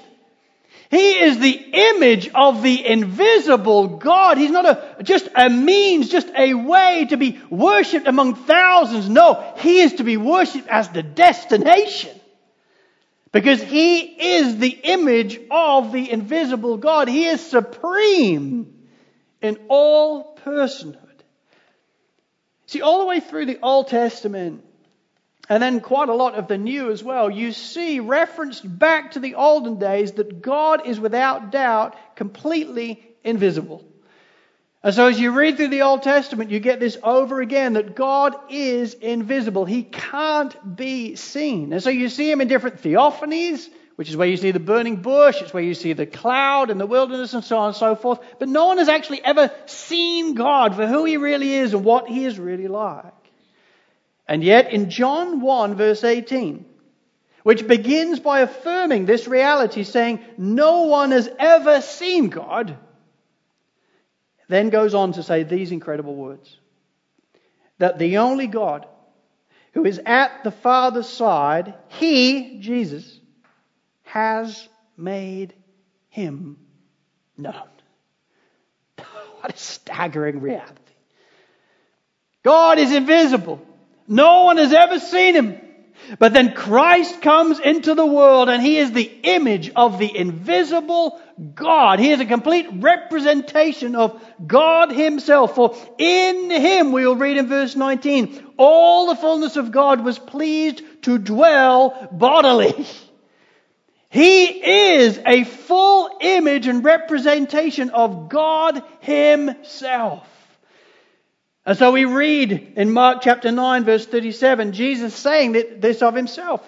He 0.93 1.21
is 1.21 1.39
the 1.39 1.53
image 1.73 2.29
of 2.35 2.63
the 2.63 2.87
invisible 2.87 3.97
God. 3.97 4.37
He's 4.37 4.51
not 4.51 4.67
a, 4.67 5.03
just 5.03 5.27
a 5.35 5.49
means, 5.49 6.11
just 6.11 6.29
a 6.37 6.53
way 6.53 7.07
to 7.09 7.17
be 7.17 7.41
worshipped 7.49 8.07
among 8.07 8.35
thousands. 8.35 9.09
No, 9.09 9.55
He 9.57 9.81
is 9.81 9.95
to 9.95 10.05
be 10.05 10.19
worshipped 10.19 10.69
as 10.69 10.91
the 10.91 11.03
destination. 11.03 12.11
Because 13.33 13.63
He 13.63 14.01
is 14.01 14.59
the 14.59 14.69
image 14.69 15.41
of 15.51 15.93
the 15.93 16.11
invisible 16.11 16.77
God. 16.77 17.09
He 17.09 17.25
is 17.25 17.41
supreme 17.41 18.75
in 19.41 19.59
all 19.69 20.37
personhood. 20.45 20.99
See, 22.67 22.83
all 22.83 22.99
the 22.99 23.07
way 23.07 23.21
through 23.21 23.47
the 23.47 23.59
Old 23.63 23.89
Testament, 23.89 24.63
and 25.49 25.63
then 25.63 25.81
quite 25.81 26.09
a 26.09 26.15
lot 26.15 26.35
of 26.35 26.49
the 26.49 26.59
new 26.59 26.91
as 26.91 27.03
well, 27.03 27.31
you 27.31 27.53
see 27.53 28.01
referenced 28.01 28.63
back 28.79 29.13
to 29.13 29.21
the 29.21 29.35
olden 29.35 29.79
days 29.79 30.13
that 30.13 30.41
God 30.41 30.87
is 30.87 31.01
without 31.01 31.51
doubt 31.51 31.97
completely 32.15 33.05
invisible. 33.25 33.85
And 34.85 34.95
so 34.95 35.07
as 35.07 35.19
you 35.19 35.31
read 35.31 35.57
through 35.57 35.69
the 35.69 35.83
Old 35.83 36.03
Testament, 36.03 36.51
you 36.51 36.59
get 36.59 36.81
this 36.81 36.97
over 37.03 37.41
again 37.41 37.75
that 37.75 37.95
God 37.95 38.35
is 38.51 38.95
invisible. 38.95 39.65
He 39.65 39.85
can't 39.85 40.77
be 40.77 41.15
seen. 41.15 41.73
And 41.73 41.83
so 41.83 41.91
you 41.91 42.09
see 42.09 42.31
him 42.31 42.41
in 42.41 42.49
different 42.49 42.83
theophanies, 42.83 43.69
which 43.95 44.09
is 44.09 44.17
where 44.17 44.27
you 44.27 44.37
see 44.37 44.51
the 44.51 44.59
burning 44.59 44.97
bush, 44.97 45.41
it's 45.41 45.55
where 45.55 45.63
you 45.63 45.75
see 45.75 45.93
the 45.93 46.07
cloud 46.07 46.71
in 46.71 46.79
the 46.79 46.87
wilderness 46.87 47.35
and 47.35 47.45
so 47.45 47.59
on 47.59 47.69
and 47.69 47.77
so 47.77 47.95
forth. 47.95 48.19
But 48.41 48.49
no 48.49 48.67
one 48.67 48.79
has 48.79 48.89
actually 48.89 49.25
ever 49.25 49.53
seen 49.67 50.35
God 50.35 50.75
for 50.75 50.87
who 50.87 51.05
he 51.05 51.17
really 51.17 51.53
is 51.53 51.75
and 51.75 51.85
what 51.85 52.09
he 52.09 52.25
is 52.25 52.39
really 52.39 52.69
like. 52.69 53.13
And 54.27 54.43
yet, 54.43 54.73
in 54.73 54.91
John 54.91 55.41
1, 55.41 55.75
verse 55.75 56.05
18, 56.05 56.65
which 57.43 57.67
begins 57.67 58.21
by 58.21 58.41
affirming 58.41 59.05
this 59.05 59.27
reality, 59.27 59.83
saying, 59.83 60.21
No 60.39 60.83
one 60.83 61.11
has 61.11 61.29
ever 61.39 61.81
seen 61.81 62.29
God, 62.29 62.77
then 64.49 64.71
goes 64.71 64.95
on 64.95 65.13
to 65.13 65.23
say 65.23 65.43
these 65.43 65.73
incredible 65.73 66.15
words 66.15 66.57
that 67.79 67.99
the 67.99 68.19
only 68.19 68.47
God 68.47 68.87
who 69.73 69.85
is 69.85 70.01
at 70.07 70.45
the 70.45 70.51
Father's 70.51 71.09
side, 71.09 71.75
He, 71.89 72.61
Jesus, 72.61 73.19
has 74.05 74.69
made 74.97 75.55
Him 76.11 76.59
known. 77.37 77.55
What 79.41 79.53
a 79.53 79.59
staggering 79.59 80.41
reality. 80.41 80.95
God 82.45 82.79
is 82.79 82.93
invisible. 82.93 83.61
No 84.07 84.45
one 84.45 84.57
has 84.57 84.73
ever 84.73 84.99
seen 84.99 85.35
him. 85.35 85.59
But 86.19 86.33
then 86.33 86.55
Christ 86.55 87.23
comes 87.23 87.61
into 87.61 87.95
the 87.95 88.07
world 88.07 88.49
and 88.49 88.63
he 88.63 88.79
is 88.79 88.93
the 88.93 89.11
image 89.23 89.71
of 89.71 89.99
the 89.99 90.17
invisible 90.17 91.21
God. 91.55 92.01
He 92.01 92.11
is 92.11 92.21
a 92.21 92.27
complete 92.27 92.67
representation 92.73 93.95
of 93.95 94.21
God 94.45 94.91
himself. 94.91 95.55
For 95.55 95.77
in 95.99 96.51
him, 96.51 96.93
we 96.93 97.07
will 97.07 97.17
read 97.17 97.37
in 97.37 97.47
verse 97.47 97.77
19, 97.77 98.55
all 98.57 99.07
the 99.07 99.17
fullness 99.17 99.57
of 99.57 99.71
God 99.71 100.05
was 100.05 100.19
pleased 100.19 100.83
to 101.03 101.19
dwell 101.19 102.09
bodily. 102.13 102.87
He 104.13 104.45
is 104.45 105.19
a 105.25 105.45
full 105.45 106.19
image 106.21 106.67
and 106.67 106.85
representation 106.85 107.89
of 107.89 108.29
God 108.29 108.83
himself. 109.01 110.29
And 111.65 111.79
so 111.79 111.93
we 111.93 112.05
read 112.05 112.73
in 112.77 112.93
Mark 112.93 113.23
chapter 113.23 113.53
9 113.53 113.85
verse 113.85 114.07
37, 114.07 114.73
Jesus 114.73 115.15
saying 115.15 115.53
this 115.53 116.03
of 116.03 116.15
himself. 116.15 116.67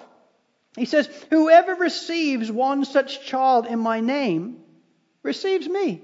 He 0.77 0.85
says, 0.85 1.09
whoever 1.29 1.75
receives 1.75 2.51
one 2.51 2.85
such 2.85 3.25
child 3.25 3.65
in 3.65 3.79
my 3.79 3.99
name 3.99 4.57
receives 5.23 5.67
me. 5.67 6.01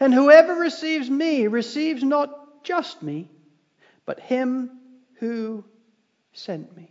And 0.00 0.12
whoever 0.12 0.54
receives 0.54 1.10
me 1.10 1.46
receives 1.46 2.02
not 2.02 2.64
just 2.64 3.02
me, 3.02 3.28
but 4.06 4.20
him 4.20 4.70
who 5.14 5.64
sent 6.32 6.74
me. 6.76 6.90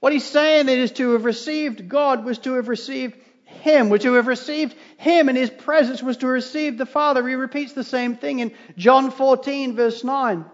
What 0.00 0.12
he's 0.12 0.24
saying 0.24 0.68
is 0.68 0.92
to 0.92 1.12
have 1.12 1.24
received 1.24 1.88
God 1.88 2.24
was 2.24 2.38
to 2.38 2.54
have 2.54 2.68
received 2.68 3.16
him, 3.48 3.96
to 3.98 4.12
have 4.14 4.26
received 4.26 4.74
him 4.98 5.28
and 5.28 5.36
his 5.36 5.50
presence 5.50 6.02
was 6.02 6.18
to 6.18 6.26
receive 6.26 6.78
the 6.78 6.86
Father. 6.86 7.26
He 7.26 7.34
repeats 7.34 7.72
the 7.72 7.84
same 7.84 8.16
thing 8.16 8.40
in 8.40 8.52
John 8.76 9.10
14 9.10 9.74
verse 9.74 10.04
9. 10.04 10.44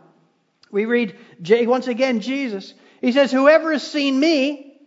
We 0.70 0.86
read 0.86 1.16
once 1.40 1.86
again 1.86 2.20
Jesus. 2.20 2.72
He 3.00 3.12
says, 3.12 3.30
whoever 3.30 3.72
has 3.72 3.86
seen 3.86 4.18
me 4.18 4.80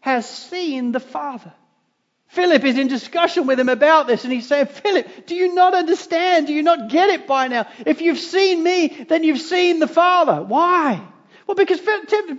has 0.00 0.28
seen 0.28 0.92
the 0.92 1.00
Father. 1.00 1.52
Philip 2.28 2.62
is 2.64 2.78
in 2.78 2.88
discussion 2.88 3.46
with 3.46 3.58
him 3.58 3.70
about 3.70 4.06
this 4.06 4.24
and 4.24 4.32
he's 4.32 4.46
saying, 4.46 4.66
Philip, 4.66 5.26
do 5.26 5.34
you 5.34 5.54
not 5.54 5.74
understand? 5.74 6.46
Do 6.46 6.52
you 6.52 6.62
not 6.62 6.90
get 6.90 7.08
it 7.08 7.26
by 7.26 7.48
now? 7.48 7.66
If 7.86 8.02
you've 8.02 8.18
seen 8.18 8.62
me, 8.62 9.06
then 9.08 9.24
you've 9.24 9.40
seen 9.40 9.78
the 9.78 9.88
Father. 9.88 10.42
Why? 10.42 11.02
Well, 11.46 11.54
because, 11.54 11.80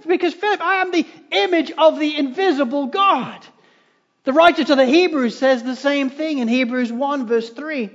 because 0.05 0.35
Philip, 0.35 0.61
I 0.61 0.81
am 0.81 0.91
the 0.91 1.07
image 1.31 1.71
of 1.75 1.99
the 1.99 2.15
invisible 2.15 2.87
God. 2.87 3.43
The 4.29 4.33
writer 4.33 4.63
to 4.63 4.75
the 4.75 4.85
Hebrews 4.85 5.39
says 5.39 5.63
the 5.63 5.75
same 5.75 6.11
thing 6.11 6.37
in 6.37 6.47
Hebrews 6.47 6.91
1 6.91 7.25
verse 7.25 7.49
3. 7.49 7.89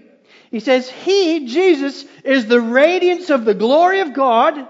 He 0.50 0.58
says, 0.58 0.90
He, 0.90 1.46
Jesus, 1.46 2.04
is 2.24 2.46
the 2.46 2.60
radiance 2.60 3.30
of 3.30 3.44
the 3.44 3.54
glory 3.54 4.00
of 4.00 4.14
God 4.14 4.66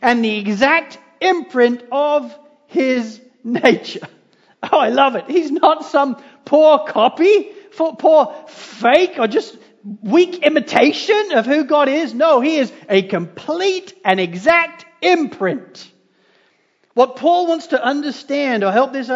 and 0.00 0.24
the 0.24 0.38
exact 0.38 1.00
imprint 1.20 1.82
of 1.90 2.32
His 2.68 3.20
nature. 3.42 4.06
Oh, 4.62 4.78
I 4.78 4.90
love 4.90 5.16
it. 5.16 5.24
He's 5.28 5.50
not 5.50 5.86
some 5.86 6.22
poor 6.44 6.86
copy, 6.86 7.48
poor 7.76 8.32
fake 8.46 9.16
or 9.18 9.26
just 9.26 9.58
weak 9.82 10.44
imitation 10.44 11.32
of 11.32 11.46
who 11.46 11.64
God 11.64 11.88
is. 11.88 12.14
No, 12.14 12.40
He 12.40 12.58
is 12.58 12.72
a 12.88 13.02
complete 13.02 13.92
and 14.04 14.20
exact 14.20 14.86
imprint 15.02 15.90
what 16.94 17.16
Paul 17.16 17.46
wants 17.46 17.68
to 17.68 17.82
understand, 17.82 18.64
or 18.64 18.70
help 18.70 18.92
this 18.92 19.08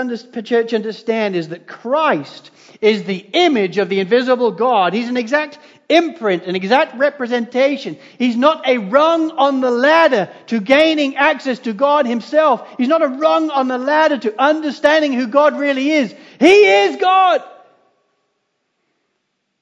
church 0.44 0.72
understand, 0.72 1.36
is 1.36 1.48
that 1.48 1.66
Christ 1.66 2.50
is 2.80 3.04
the 3.04 3.18
image 3.18 3.76
of 3.76 3.88
the 3.88 4.00
invisible 4.00 4.52
God. 4.52 4.94
He's 4.94 5.08
an 5.08 5.18
exact 5.18 5.58
imprint, 5.88 6.44
an 6.44 6.56
exact 6.56 6.96
representation. 6.96 7.98
He's 8.18 8.36
not 8.36 8.66
a 8.66 8.78
rung 8.78 9.30
on 9.32 9.60
the 9.60 9.70
ladder 9.70 10.32
to 10.46 10.60
gaining 10.60 11.16
access 11.16 11.58
to 11.60 11.74
God 11.74 12.06
Himself. 12.06 12.66
He's 12.78 12.88
not 12.88 13.02
a 13.02 13.08
rung 13.08 13.50
on 13.50 13.68
the 13.68 13.78
ladder 13.78 14.18
to 14.18 14.42
understanding 14.42 15.12
who 15.12 15.26
God 15.26 15.58
really 15.58 15.90
is. 15.90 16.14
He 16.40 16.64
is 16.64 16.96
God. 16.96 17.42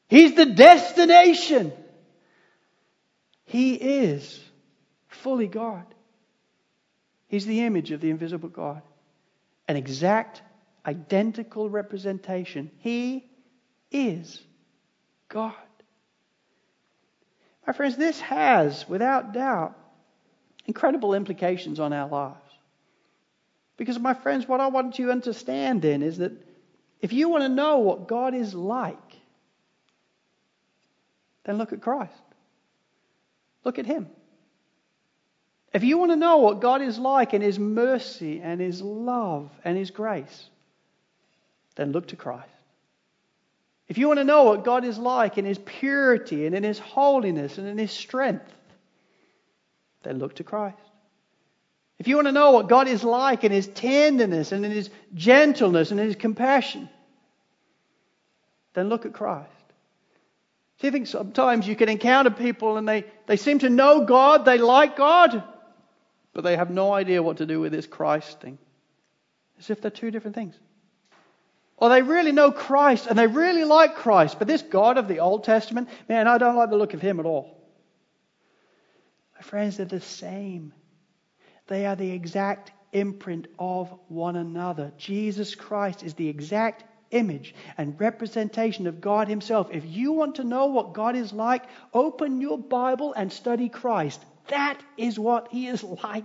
He's 0.08 0.34
the 0.34 0.46
destination. 0.46 1.72
He 3.46 3.74
is 3.74 4.40
fully 5.08 5.48
God. 5.48 5.84
He's 7.34 7.46
the 7.46 7.62
image 7.62 7.90
of 7.90 8.00
the 8.00 8.10
invisible 8.10 8.48
God. 8.48 8.80
An 9.66 9.74
exact 9.74 10.40
identical 10.86 11.68
representation. 11.68 12.70
He 12.78 13.28
is 13.90 14.40
God. 15.28 15.52
My 17.66 17.72
friends, 17.72 17.96
this 17.96 18.20
has, 18.20 18.88
without 18.88 19.32
doubt, 19.32 19.76
incredible 20.66 21.12
implications 21.12 21.80
on 21.80 21.92
our 21.92 22.08
lives. 22.08 22.52
Because, 23.78 23.98
my 23.98 24.14
friends, 24.14 24.46
what 24.46 24.60
I 24.60 24.68
want 24.68 24.96
you 25.00 25.06
to 25.06 25.10
understand 25.10 25.82
then 25.82 26.04
is 26.04 26.18
that 26.18 26.30
if 27.00 27.12
you 27.12 27.28
want 27.28 27.42
to 27.42 27.48
know 27.48 27.78
what 27.78 28.06
God 28.06 28.36
is 28.36 28.54
like, 28.54 28.96
then 31.42 31.58
look 31.58 31.72
at 31.72 31.82
Christ. 31.82 32.12
Look 33.64 33.80
at 33.80 33.86
Him. 33.86 34.06
If 35.74 35.82
you 35.82 35.98
want 35.98 36.12
to 36.12 36.16
know 36.16 36.36
what 36.36 36.60
God 36.60 36.82
is 36.82 37.00
like 37.00 37.34
in 37.34 37.42
His 37.42 37.58
mercy 37.58 38.40
and 38.40 38.60
His 38.60 38.80
love 38.80 39.50
and 39.64 39.76
His 39.76 39.90
grace, 39.90 40.48
then 41.74 41.90
look 41.90 42.06
to 42.08 42.16
Christ. 42.16 42.48
If 43.88 43.98
you 43.98 44.06
want 44.06 44.20
to 44.20 44.24
know 44.24 44.44
what 44.44 44.64
God 44.64 44.84
is 44.84 44.96
like 44.96 45.36
in 45.36 45.44
His 45.44 45.58
purity 45.58 46.46
and 46.46 46.54
in 46.54 46.62
His 46.62 46.78
holiness 46.78 47.58
and 47.58 47.66
in 47.66 47.76
His 47.76 47.90
strength, 47.90 48.50
then 50.04 50.20
look 50.20 50.36
to 50.36 50.44
Christ. 50.44 50.78
If 51.98 52.06
you 52.06 52.14
want 52.14 52.28
to 52.28 52.32
know 52.32 52.52
what 52.52 52.68
God 52.68 52.86
is 52.86 53.02
like 53.02 53.42
in 53.42 53.50
His 53.50 53.66
tenderness 53.66 54.52
and 54.52 54.64
in 54.64 54.70
His 54.70 54.90
gentleness 55.12 55.90
and 55.90 55.98
in 55.98 56.06
His 56.06 56.16
compassion, 56.16 56.88
then 58.74 58.88
look 58.88 59.06
at 59.06 59.12
Christ. 59.12 59.50
Do 60.78 60.86
you 60.86 60.92
think 60.92 61.08
sometimes 61.08 61.66
you 61.66 61.74
can 61.74 61.88
encounter 61.88 62.30
people 62.30 62.76
and 62.76 62.88
they, 62.88 63.06
they 63.26 63.36
seem 63.36 63.58
to 63.60 63.70
know 63.70 64.04
God, 64.04 64.44
they 64.44 64.58
like 64.58 64.96
God, 64.96 65.42
but 66.34 66.44
they 66.44 66.56
have 66.56 66.70
no 66.70 66.92
idea 66.92 67.22
what 67.22 67.38
to 67.38 67.46
do 67.46 67.60
with 67.60 67.72
this 67.72 67.86
Christ 67.86 68.40
thing? 68.40 68.58
As 69.58 69.70
if 69.70 69.80
they're 69.80 69.90
two 69.90 70.10
different 70.10 70.34
things. 70.34 70.54
Or 71.76 71.88
they 71.88 72.02
really 72.02 72.32
know 72.32 72.52
Christ 72.52 73.06
and 73.06 73.18
they 73.18 73.26
really 73.26 73.64
like 73.64 73.96
Christ, 73.96 74.38
but 74.38 74.48
this 74.48 74.62
God 74.62 74.98
of 74.98 75.08
the 75.08 75.20
Old 75.20 75.44
Testament, 75.44 75.88
man, 76.08 76.28
I 76.28 76.38
don't 76.38 76.56
like 76.56 76.70
the 76.70 76.76
look 76.76 76.94
of 76.94 77.00
him 77.00 77.18
at 77.18 77.26
all. 77.26 77.56
My 79.34 79.42
friends, 79.42 79.76
they're 79.76 79.86
the 79.86 80.00
same. 80.00 80.72
They 81.66 81.86
are 81.86 81.96
the 81.96 82.10
exact 82.10 82.72
imprint 82.92 83.48
of 83.58 83.92
one 84.08 84.36
another. 84.36 84.92
Jesus 84.96 85.54
Christ 85.54 86.02
is 86.02 86.14
the 86.14 86.28
exact 86.28 86.84
image 87.10 87.54
and 87.78 87.98
representation 88.00 88.86
of 88.86 89.00
God 89.00 89.28
Himself. 89.28 89.68
If 89.72 89.84
you 89.86 90.12
want 90.12 90.36
to 90.36 90.44
know 90.44 90.66
what 90.66 90.92
God 90.92 91.16
is 91.16 91.32
like, 91.32 91.64
open 91.92 92.40
your 92.40 92.58
Bible 92.58 93.12
and 93.14 93.32
study 93.32 93.68
Christ. 93.68 94.24
That 94.48 94.80
is 94.96 95.18
what 95.18 95.48
He 95.50 95.66
is 95.66 95.82
like. 95.82 96.24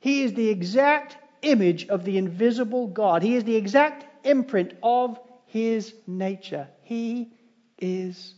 He 0.00 0.22
is 0.22 0.34
the 0.34 0.48
exact 0.48 1.16
image 1.42 1.88
of 1.88 2.04
the 2.04 2.18
invisible 2.18 2.88
God. 2.88 3.22
He 3.22 3.36
is 3.36 3.44
the 3.44 3.56
exact 3.56 4.04
imprint 4.26 4.74
of 4.82 5.18
His 5.46 5.94
nature. 6.06 6.68
He 6.82 7.32
is 7.78 8.34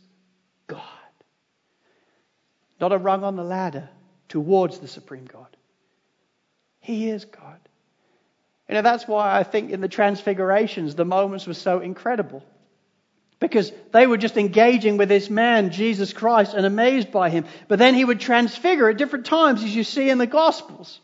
God. 0.67 0.81
Not 2.81 2.93
a 2.93 2.99
rung 2.99 3.25
on 3.25 3.37
the 3.37 3.45
ladder 3.45 3.89
towards 4.29 4.79
the 4.79 4.89
supreme 4.89 5.27
God. 5.27 5.57
He 6.81 7.09
is 7.09 7.25
God. 7.25 7.61
You 8.69 8.75
know, 8.75 8.83
that's 8.83 9.07
why 9.07 9.39
I 9.39 9.43
think 9.43 9.71
in 9.71 9.81
the 9.81 9.89
transfigurations, 9.89 10.95
the 10.95 11.05
moments 11.05 11.47
were 11.47 11.55
so 11.55 11.81
incredible. 11.81 12.43
Because 13.41 13.73
they 13.93 14.07
were 14.07 14.17
just 14.17 14.37
engaging 14.37 14.97
with 14.97 15.09
this 15.09 15.29
man, 15.29 15.71
Jesus 15.71 16.13
Christ, 16.13 16.55
and 16.55 16.65
amazed 16.65 17.11
by 17.13 17.31
him. 17.31 17.45
But 17.69 17.79
then 17.79 17.95
he 17.95 18.05
would 18.05 18.21
transfigure 18.21 18.89
at 18.89 18.97
different 18.97 19.27
times, 19.27 19.63
as 19.63 19.75
you 19.75 19.85
see 19.85 20.09
in 20.09 20.19
the 20.19 20.27
Gospels. 20.27 21.01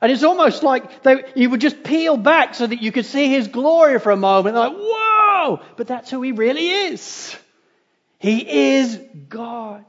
And 0.00 0.10
it's 0.10 0.24
almost 0.24 0.62
like 0.62 1.02
they, 1.04 1.22
he 1.34 1.46
would 1.46 1.60
just 1.60 1.84
peel 1.84 2.16
back 2.16 2.54
so 2.56 2.66
that 2.66 2.82
you 2.82 2.90
could 2.90 3.06
see 3.06 3.28
his 3.28 3.48
glory 3.48 4.00
for 4.00 4.10
a 4.10 4.16
moment. 4.16 4.56
Like, 4.56 4.72
whoa! 4.76 5.60
But 5.76 5.86
that's 5.86 6.10
who 6.10 6.20
he 6.22 6.32
really 6.32 6.68
is. 6.68 7.36
He 8.18 8.74
is 8.76 9.00
God. 9.28 9.84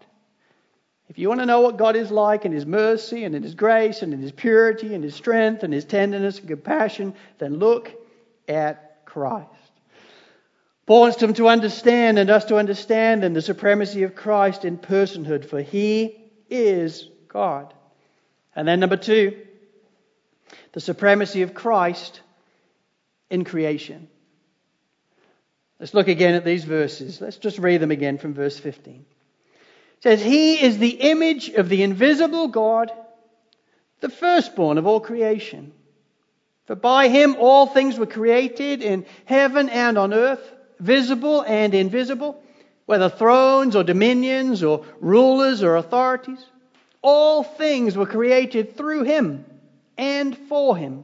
If 1.13 1.19
you 1.19 1.29
want 1.29 1.41
to 1.41 1.45
know 1.45 1.61
what 1.61 1.77
God 1.77 1.95
is 1.95 2.09
like 2.09 2.45
in 2.45 2.51
His 2.51 2.65
mercy 2.65 3.23
and 3.23 3.35
in 3.35 3.43
His 3.43 3.53
grace 3.53 4.01
and 4.01 4.15
in 4.15 4.19
His 4.19 4.31
purity 4.31 4.95
and 4.95 5.03
His 5.03 5.13
strength 5.13 5.61
and 5.61 5.71
His 5.71 5.85
tenderness 5.85 6.39
and 6.39 6.47
compassion, 6.47 7.13
then 7.37 7.59
look 7.59 7.91
at 8.47 9.05
Christ. 9.05 9.47
Paul 10.85 11.01
wants 11.01 11.17
them 11.17 11.33
to 11.35 11.47
understand 11.47 12.19
and 12.19 12.29
us 12.29 12.45
to 12.45 12.57
understand 12.57 13.23
and 13.23 13.35
the 13.35 13.41
supremacy 13.41 14.03
of 14.03 14.15
Christ 14.15 14.65
in 14.65 14.77
personhood, 14.77 15.45
for 15.45 15.61
He 15.61 16.17
is 16.49 17.09
God. 17.29 17.73
And 18.55 18.67
then 18.67 18.79
number 18.79 18.97
two, 18.97 19.37
the 20.73 20.81
supremacy 20.81 21.41
of 21.43 21.53
Christ 21.53 22.21
in 23.29 23.45
creation. 23.45 24.09
Let's 25.79 25.93
look 25.93 26.07
again 26.07 26.35
at 26.35 26.45
these 26.45 26.63
verses. 26.63 27.19
Let's 27.19 27.37
just 27.37 27.59
read 27.59 27.81
them 27.81 27.91
again 27.91 28.17
from 28.17 28.33
verse 28.33 28.59
15 28.59 29.05
It 29.05 30.03
says, 30.03 30.21
He 30.21 30.61
is 30.61 30.77
the 30.77 30.89
image 30.89 31.49
of 31.49 31.69
the 31.69 31.83
invisible 31.83 32.49
God, 32.49 32.91
the 34.01 34.09
firstborn 34.09 34.77
of 34.77 34.85
all 34.85 34.99
creation. 34.99 35.71
For 36.65 36.75
by 36.75 37.09
him 37.09 37.35
all 37.39 37.67
things 37.67 37.97
were 37.97 38.05
created 38.05 38.81
in 38.81 39.05
heaven 39.25 39.67
and 39.69 39.97
on 39.97 40.13
earth, 40.13 40.53
visible 40.79 41.41
and 41.41 41.73
invisible, 41.73 42.41
whether 42.85 43.09
thrones 43.09 43.75
or 43.75 43.83
dominions 43.83 44.63
or 44.63 44.85
rulers 44.99 45.63
or 45.63 45.75
authorities. 45.75 46.43
All 47.01 47.43
things 47.43 47.97
were 47.97 48.05
created 48.05 48.77
through 48.77 49.03
him 49.03 49.45
and 49.97 50.37
for 50.37 50.75
him. 50.77 51.03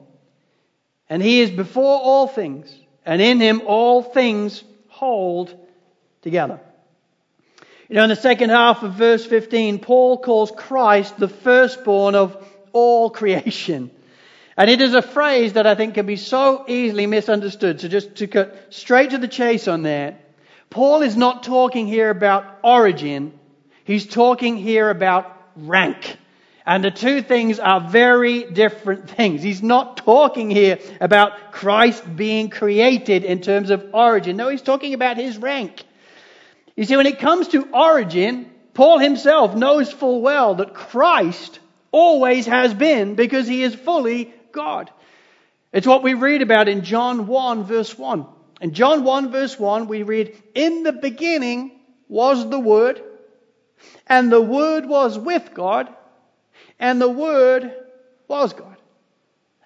And 1.09 1.21
he 1.21 1.41
is 1.41 1.51
before 1.51 1.99
all 1.99 2.27
things, 2.27 2.73
and 3.05 3.21
in 3.21 3.39
him 3.39 3.61
all 3.65 4.03
things 4.03 4.63
hold 4.87 5.55
together. 6.21 6.59
You 7.89 7.95
know, 7.95 8.03
in 8.03 8.09
the 8.09 8.15
second 8.15 8.51
half 8.51 8.83
of 8.83 8.93
verse 8.93 9.25
15, 9.25 9.79
Paul 9.79 10.19
calls 10.19 10.51
Christ 10.51 11.17
the 11.17 11.27
firstborn 11.27 12.13
of 12.13 12.45
all 12.71 13.09
creation. 13.09 13.89
And 14.59 14.69
it 14.69 14.81
is 14.81 14.93
a 14.93 15.01
phrase 15.01 15.53
that 15.53 15.65
I 15.65 15.75
think 15.75 15.93
can 15.93 16.05
be 16.05 16.17
so 16.17 16.65
easily 16.67 17.07
misunderstood. 17.07 17.79
So 17.79 17.87
just 17.87 18.15
to 18.15 18.27
cut 18.27 18.57
straight 18.71 19.11
to 19.11 19.17
the 19.17 19.29
chase 19.29 19.69
on 19.69 19.83
that, 19.83 20.19
Paul 20.69 21.01
is 21.01 21.15
not 21.15 21.43
talking 21.43 21.87
here 21.87 22.09
about 22.09 22.59
origin. 22.61 23.39
He's 23.85 24.05
talking 24.05 24.57
here 24.57 24.89
about 24.89 25.33
rank. 25.55 26.17
And 26.65 26.83
the 26.83 26.91
two 26.91 27.21
things 27.21 27.59
are 27.59 27.79
very 27.79 28.51
different 28.51 29.09
things. 29.15 29.41
He's 29.41 29.63
not 29.63 29.95
talking 29.95 30.49
here 30.49 30.79
about 30.99 31.53
Christ 31.53 32.03
being 32.17 32.49
created 32.49 33.23
in 33.23 33.39
terms 33.39 33.69
of 33.69 33.91
origin. 33.93 34.35
No, 34.35 34.49
he's 34.49 34.61
talking 34.61 34.93
about 34.93 35.15
his 35.15 35.37
rank. 35.37 35.85
You 36.75 36.83
see, 36.83 36.97
when 36.97 37.07
it 37.07 37.19
comes 37.19 37.47
to 37.49 37.63
origin, 37.73 38.51
Paul 38.73 38.99
himself 38.99 39.55
knows 39.55 39.89
full 39.89 40.21
well 40.21 40.55
that 40.55 40.73
Christ 40.73 41.61
always 41.91 42.45
has 42.45 42.73
been 42.73 43.15
because 43.15 43.47
he 43.47 43.63
is 43.63 43.73
fully 43.73 44.33
God. 44.51 44.91
It's 45.71 45.87
what 45.87 46.03
we 46.03 46.13
read 46.13 46.41
about 46.41 46.67
in 46.67 46.83
John 46.83 47.27
1 47.27 47.63
verse 47.63 47.97
1. 47.97 48.25
In 48.61 48.73
John 48.73 49.03
1 49.03 49.31
verse 49.31 49.57
1 49.59 49.87
we 49.87 50.03
read, 50.03 50.41
In 50.55 50.83
the 50.83 50.93
beginning 50.93 51.79
was 52.07 52.49
the 52.49 52.59
Word, 52.59 53.01
and 54.07 54.31
the 54.31 54.41
Word 54.41 54.85
was 54.85 55.17
with 55.17 55.53
God, 55.53 55.93
and 56.79 56.99
the 56.99 57.09
Word 57.09 57.71
was 58.27 58.53
God. 58.53 58.75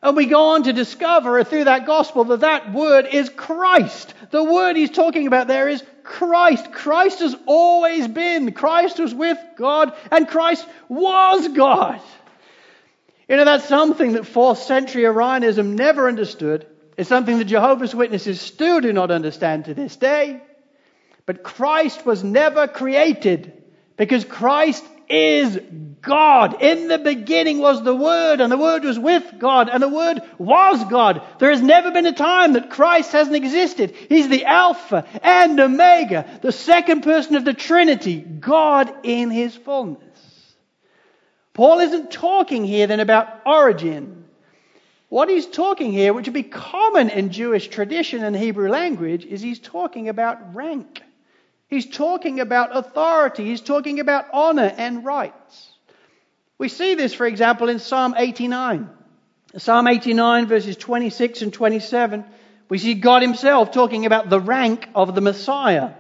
And 0.04 0.18
we 0.18 0.26
go 0.26 0.50
on 0.50 0.64
to 0.64 0.74
discover 0.74 1.42
through 1.46 1.64
that 1.64 1.86
gospel 1.86 2.26
that 2.26 2.42
that 2.42 2.74
word 2.74 3.08
is 3.10 3.30
Christ. 3.30 4.14
The 4.32 4.44
word 4.44 4.76
he's 4.76 4.92
talking 4.92 5.28
about 5.28 5.48
there 5.48 5.70
is 5.70 5.82
Christ. 6.04 6.74
Christ 6.74 7.20
has 7.20 7.34
always 7.46 8.10
been. 8.10 8.52
Christ 8.52 9.00
was 9.00 9.16
with 9.16 9.38
God 9.56 9.94
and 10.12 10.28
Christ 10.28 10.68
was 10.90 11.48
God. 11.48 12.02
You 13.28 13.38
know, 13.38 13.46
that's 13.46 13.68
something 13.68 14.14
that 14.14 14.26
fourth 14.26 14.60
century 14.60 15.06
Arianism 15.06 15.76
never 15.76 16.08
understood. 16.08 16.68
It's 16.98 17.10
something 17.10 17.38
that 17.38 17.46
Jehovah's 17.46 17.96
Witnesses 17.96 18.42
still 18.42 18.82
do 18.82 18.94
not 18.94 19.12
understand 19.12 19.66
to 19.66 19.74
this 19.74 19.96
day. 19.96 20.42
But 21.26 21.44
Christ 21.44 22.06
was 22.06 22.24
never 22.24 22.68
created 22.68 23.64
because 23.96 24.26
Christ 24.26 24.84
is 25.10 25.60
God. 26.02 26.62
In 26.62 26.88
the 26.88 26.98
beginning 26.98 27.60
was 27.60 27.82
the 27.82 27.96
Word, 27.96 28.42
and 28.42 28.52
the 28.52 28.58
Word 28.58 28.84
was 28.84 29.00
with 29.00 29.24
God, 29.40 29.70
and 29.70 29.82
the 29.82 29.90
Word 29.90 30.22
was 30.38 30.84
God. 30.86 31.22
There 31.40 31.52
has 31.52 31.62
never 31.62 31.92
been 31.92 32.06
a 32.06 32.14
time 32.14 32.54
that 32.54 32.70
Christ 32.70 33.12
hasn't 33.14 33.36
existed. 33.36 33.96
He's 34.10 34.28
the 34.28 34.46
Alpha 34.46 35.06
and 35.22 35.60
Omega, 35.60 36.26
the 36.42 36.52
second 36.52 37.02
person 37.02 37.36
of 37.36 37.46
the 37.46 37.54
Trinity, 37.54 38.20
God 38.20 38.94
in 39.04 39.30
His 39.30 39.56
fullness. 39.56 40.13
Paul 41.54 41.80
isn't 41.80 42.12
talking 42.12 42.66
here 42.66 42.88
then 42.88 43.00
about 43.00 43.42
origin. 43.46 44.26
What 45.10 45.30
he's 45.30 45.46
talking 45.46 45.92
here, 45.92 46.14
which 46.14 46.26
would 46.26 46.34
be 46.34 46.44
common 46.44 47.10
in 47.10 47.32
Jewish 47.32 47.68
tradition 47.68 48.24
and 48.24 48.36
Hebrew 48.36 48.70
language, 48.70 49.26
is 49.26 49.42
he's 49.42 49.60
talking 49.60 50.10
about 50.10 50.56
rank. 50.56 51.04
He's 51.68 51.86
talking 51.86 52.40
about 52.40 52.76
authority. 52.76 53.46
He's 53.46 53.62
talking 53.62 54.00
about 54.00 54.26
honor 54.34 54.74
and 54.76 55.06
rights. 55.06 55.72
We 56.58 56.70
see 56.70 56.96
this, 56.96 57.14
for 57.14 57.28
example, 57.28 57.70
in 57.70 57.80
Psalm 57.80 58.16
89. 58.18 58.90
Psalm 59.58 59.88
89 59.88 60.48
verses 60.48 60.76
26 60.78 61.44
and 61.44 61.54
27, 61.54 62.26
we 62.70 62.80
see 62.80 62.96
God 62.96 63.22
himself 63.22 63.72
talking 63.72 64.08
about 64.08 64.30
the 64.30 64.40
rank 64.40 64.90
of 64.96 65.14
the 65.14 65.22
Messiah. 65.22 65.92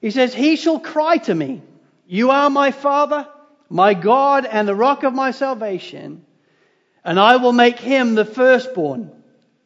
He 0.00 0.10
says, 0.10 0.34
He 0.34 0.56
shall 0.56 0.80
cry 0.80 1.18
to 1.18 1.34
me, 1.34 1.62
You 2.06 2.30
are 2.30 2.50
my 2.50 2.72
Father, 2.72 3.28
my 3.74 3.92
God, 3.92 4.46
and 4.46 4.68
the 4.68 4.74
rock 4.74 5.02
of 5.02 5.12
my 5.14 5.32
salvation, 5.32 6.24
and 7.04 7.18
I 7.18 7.38
will 7.38 7.52
make 7.52 7.80
him 7.80 8.14
the 8.14 8.24
firstborn, 8.24 9.10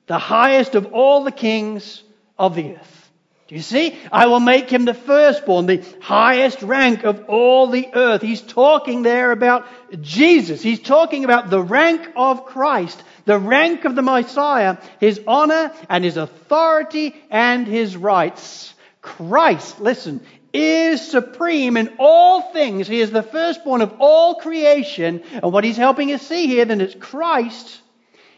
the 0.06 0.18
highest 0.18 0.74
of 0.74 0.94
all 0.94 1.24
the 1.24 1.30
kings 1.30 2.02
of 2.38 2.54
the 2.54 2.76
earth. 2.76 3.10
Do 3.48 3.54
you 3.54 3.60
see? 3.60 3.98
I 4.10 4.28
will 4.28 4.40
make 4.40 4.70
him 4.70 4.86
the 4.86 4.94
firstborn, 4.94 5.66
the 5.66 5.84
highest 6.00 6.62
rank 6.62 7.04
of 7.04 7.26
all 7.28 7.66
the 7.66 7.90
earth. 7.92 8.22
He's 8.22 8.40
talking 8.40 9.02
there 9.02 9.30
about 9.30 9.66
Jesus. 10.00 10.62
He's 10.62 10.80
talking 10.80 11.26
about 11.26 11.50
the 11.50 11.62
rank 11.62 12.08
of 12.16 12.46
Christ, 12.46 13.02
the 13.26 13.38
rank 13.38 13.84
of 13.84 13.94
the 13.94 14.00
Messiah, 14.00 14.78
his 15.00 15.20
honor 15.26 15.70
and 15.90 16.02
his 16.02 16.16
authority 16.16 17.14
and 17.28 17.66
his 17.66 17.94
rights. 17.94 18.72
Christ, 19.02 19.80
listen, 19.80 20.22
is 20.52 21.06
supreme 21.06 21.76
in 21.76 21.96
all 21.98 22.40
things. 22.52 22.88
He 22.88 23.00
is 23.00 23.10
the 23.10 23.22
firstborn 23.22 23.82
of 23.82 23.94
all 23.98 24.36
creation. 24.36 25.22
And 25.32 25.52
what 25.52 25.64
he's 25.64 25.76
helping 25.76 26.12
us 26.12 26.22
see 26.22 26.46
here 26.46 26.64
then 26.64 26.80
is 26.80 26.94
Christ 26.94 27.80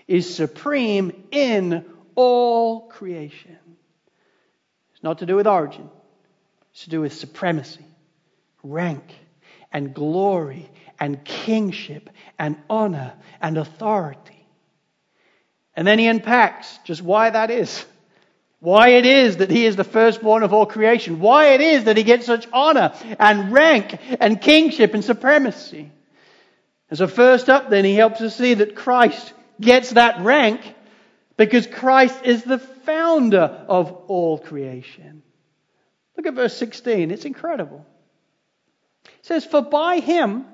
is 0.06 0.34
supreme 0.34 1.12
in 1.30 1.84
all 2.14 2.88
creation. 2.88 3.56
It's 4.92 5.02
not 5.02 5.18
to 5.18 5.26
do 5.26 5.36
with 5.36 5.46
origin, 5.46 5.88
it's 6.72 6.84
to 6.84 6.90
do 6.90 7.00
with 7.00 7.12
supremacy, 7.12 7.84
rank, 8.62 9.14
and 9.72 9.94
glory, 9.94 10.68
and 10.98 11.24
kingship, 11.24 12.10
and 12.38 12.56
honor, 12.68 13.14
and 13.40 13.56
authority. 13.56 14.46
And 15.74 15.86
then 15.86 15.98
he 15.98 16.08
unpacks 16.08 16.78
just 16.84 17.02
why 17.02 17.30
that 17.30 17.50
is. 17.50 17.84
Why 18.60 18.90
it 18.90 19.06
is 19.06 19.38
that 19.38 19.50
he 19.50 19.64
is 19.64 19.76
the 19.76 19.84
firstborn 19.84 20.42
of 20.42 20.52
all 20.52 20.66
creation. 20.66 21.18
Why 21.18 21.54
it 21.54 21.62
is 21.62 21.84
that 21.84 21.96
he 21.96 22.02
gets 22.02 22.26
such 22.26 22.46
honor 22.52 22.92
and 23.18 23.50
rank 23.50 23.98
and 24.20 24.40
kingship 24.40 24.92
and 24.92 25.02
supremacy. 25.02 25.90
And 26.90 26.98
so 26.98 27.06
first 27.06 27.48
up 27.48 27.70
then 27.70 27.86
he 27.86 27.94
helps 27.94 28.20
us 28.20 28.36
see 28.36 28.54
that 28.54 28.76
Christ 28.76 29.32
gets 29.60 29.90
that 29.90 30.20
rank 30.20 30.74
because 31.38 31.66
Christ 31.66 32.22
is 32.24 32.44
the 32.44 32.58
founder 32.58 33.64
of 33.66 33.92
all 34.08 34.38
creation. 34.38 35.22
Look 36.16 36.26
at 36.26 36.34
verse 36.34 36.54
16. 36.58 37.10
It's 37.10 37.24
incredible. 37.24 37.86
It 39.06 39.26
says, 39.26 39.46
For 39.46 39.62
by 39.62 40.00
him 40.00 40.44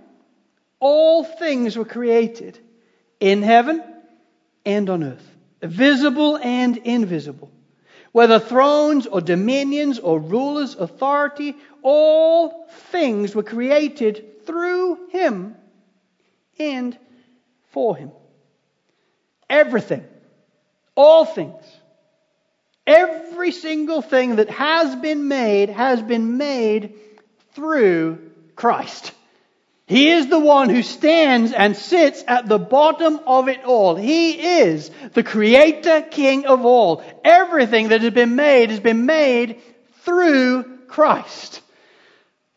all 0.79 1.25
things 1.25 1.77
were 1.77 1.85
created 1.85 2.57
in 3.19 3.43
heaven 3.43 3.83
and 4.65 4.89
on 4.91 5.03
earth, 5.03 5.29
visible 5.61 6.37
and 6.37 6.77
invisible. 6.77 7.51
Whether 8.17 8.39
thrones 8.39 9.07
or 9.07 9.21
dominions 9.21 9.99
or 9.99 10.19
rulers, 10.19 10.75
authority, 10.75 11.55
all 11.83 12.67
things 12.91 13.35
were 13.35 13.43
created 13.43 14.47
through 14.47 15.11
him 15.11 15.55
and 16.59 16.97
for 17.73 17.95
him. 17.95 18.11
Everything 19.51 20.03
all 20.95 21.27
things. 21.27 21.63
Every 22.87 23.53
single 23.53 24.01
thing 24.01 24.37
that 24.37 24.49
has 24.49 24.97
been 24.97 25.29
made 25.29 25.69
has 25.69 26.01
been 26.01 26.39
made 26.39 26.95
through 27.53 28.31
Christ. 28.55 29.13
He 29.87 30.11
is 30.11 30.27
the 30.27 30.41
one 30.41 30.69
who 30.69 30.83
stands 30.83 31.53
and 31.53 31.77
sits 31.77 32.25
at 32.27 32.49
the 32.49 32.59
bottom 32.59 33.21
of 33.25 33.49
it 33.49 33.65
all. 33.65 33.95
He 33.95 34.59
is 34.59 34.91
the 35.13 35.23
creator 35.23 36.03
king 36.03 36.45
of 36.47 36.65
all. 36.65 37.05
Everything 37.25 37.89
that 37.89 38.01
has 38.01 38.13
been 38.13 38.35
made 38.35 38.71
has 38.71 38.81
been 38.81 39.07
made 39.07 39.61
through 40.05 40.79
Christ. 40.89 41.61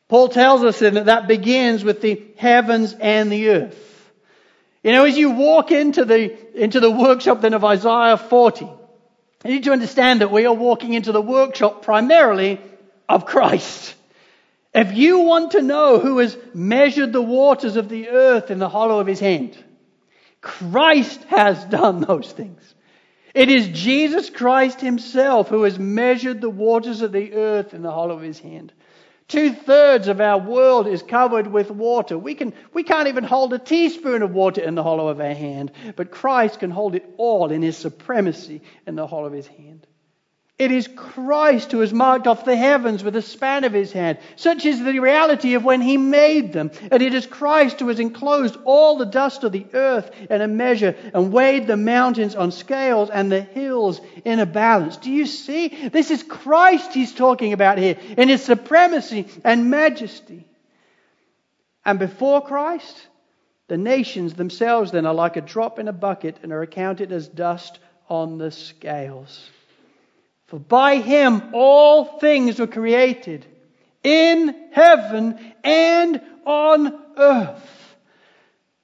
Paul 0.07 0.29
tells 0.29 0.63
us 0.63 0.79
that 0.79 1.05
that 1.05 1.27
begins 1.27 1.83
with 1.83 2.01
the 2.01 2.23
heavens 2.35 2.95
and 2.99 3.31
the 3.31 3.49
earth. 3.49 4.11
You 4.83 4.93
know, 4.93 5.05
as 5.05 5.15
you 5.15 5.29
walk 5.29 5.71
into 5.71 6.05
the, 6.05 6.59
into 6.59 6.79
the 6.79 6.89
workshop 6.89 7.41
then 7.41 7.53
of 7.53 7.63
Isaiah 7.63 8.17
40, 8.17 8.65
you 8.65 9.51
need 9.51 9.65
to 9.65 9.71
understand 9.71 10.21
that 10.21 10.31
we 10.31 10.47
are 10.47 10.53
walking 10.53 10.93
into 10.93 11.11
the 11.11 11.21
workshop 11.21 11.83
primarily 11.83 12.59
of 13.07 13.27
Christ. 13.27 13.93
If 14.79 14.95
you 14.95 15.19
want 15.19 15.51
to 15.51 15.61
know 15.61 15.99
who 15.99 16.19
has 16.19 16.37
measured 16.53 17.11
the 17.11 17.21
waters 17.21 17.75
of 17.75 17.89
the 17.89 18.07
earth 18.07 18.49
in 18.49 18.59
the 18.59 18.69
hollow 18.69 18.99
of 18.99 19.07
his 19.07 19.19
hand, 19.19 19.61
Christ 20.39 21.21
has 21.25 21.61
done 21.79 21.99
those 21.99 22.31
things. 22.31 22.61
It 23.35 23.49
is 23.49 23.67
Jesus 23.67 24.29
Christ 24.29 24.79
himself 24.79 25.49
who 25.49 25.63
has 25.63 25.77
measured 25.77 26.39
the 26.39 26.49
waters 26.49 27.01
of 27.01 27.11
the 27.11 27.33
earth 27.33 27.73
in 27.73 27.81
the 27.81 27.91
hollow 27.91 28.15
of 28.15 28.21
his 28.21 28.39
hand. 28.39 28.71
Two 29.27 29.51
thirds 29.51 30.07
of 30.07 30.21
our 30.21 30.39
world 30.39 30.87
is 30.87 31.03
covered 31.03 31.47
with 31.47 31.69
water. 31.69 32.17
We, 32.17 32.33
can, 32.33 32.53
we 32.73 32.83
can't 32.83 33.09
even 33.09 33.25
hold 33.25 33.51
a 33.51 33.59
teaspoon 33.59 34.21
of 34.21 34.31
water 34.31 34.61
in 34.61 34.75
the 34.75 34.81
hollow 34.81 35.09
of 35.09 35.19
our 35.19 35.33
hand, 35.33 35.73
but 35.97 36.09
Christ 36.09 36.61
can 36.61 36.71
hold 36.71 36.95
it 36.95 37.05
all 37.17 37.51
in 37.51 37.61
his 37.61 37.75
supremacy 37.75 38.61
in 38.87 38.95
the 38.95 39.05
hollow 39.05 39.25
of 39.25 39.33
his 39.33 39.47
hand. 39.47 39.85
It 40.59 40.71
is 40.71 40.89
Christ 40.93 41.71
who 41.71 41.79
has 41.79 41.93
marked 41.93 42.27
off 42.27 42.43
the 42.43 42.57
heavens 42.57 43.01
with 43.01 43.13
the 43.13 43.21
span 43.21 43.63
of 43.63 43.71
his 43.71 43.93
hand. 43.93 44.17
Such 44.35 44.65
is 44.65 44.83
the 44.83 44.99
reality 44.99 45.53
of 45.53 45.63
when 45.63 45.79
he 45.79 45.95
made 45.95 46.51
them. 46.51 46.71
And 46.91 47.01
it 47.01 47.13
is 47.13 47.25
Christ 47.25 47.79
who 47.79 47.87
has 47.87 48.01
enclosed 48.01 48.57
all 48.65 48.97
the 48.97 49.05
dust 49.05 49.45
of 49.45 49.53
the 49.53 49.65
earth 49.73 50.11
in 50.29 50.41
a 50.41 50.49
measure 50.49 50.97
and 51.13 51.31
weighed 51.31 51.65
the 51.65 51.77
mountains 51.77 52.35
on 52.35 52.51
scales 52.51 53.09
and 53.09 53.31
the 53.31 53.39
hills 53.39 54.01
in 54.25 54.39
a 54.39 54.45
balance. 54.45 54.97
Do 54.97 55.09
you 55.09 55.27
see? 55.27 55.69
This 55.69 56.11
is 56.11 56.23
Christ 56.23 56.93
he's 56.93 57.15
talking 57.15 57.53
about 57.53 57.77
here 57.77 57.97
in 58.17 58.27
his 58.27 58.43
supremacy 58.43 59.29
and 59.45 59.69
majesty. 59.69 60.45
And 61.85 61.99
before 61.99 62.41
Christ, 62.41 63.07
the 63.69 63.77
nations 63.77 64.33
themselves 64.33 64.91
then 64.91 65.05
are 65.05 65.13
like 65.13 65.37
a 65.37 65.41
drop 65.41 65.79
in 65.79 65.87
a 65.87 65.93
bucket 65.93 66.35
and 66.43 66.51
are 66.51 66.63
accounted 66.63 67.13
as 67.13 67.29
dust 67.29 67.79
on 68.09 68.37
the 68.37 68.51
scales. 68.51 69.49
For 70.49 70.59
by 70.59 70.95
him 70.95 71.51
all 71.53 72.17
things 72.19 72.59
were 72.59 72.65
created 72.65 73.45
in 74.03 74.55
heaven 74.71 75.53
and 75.63 76.21
on 76.43 76.99
earth. 77.17 77.95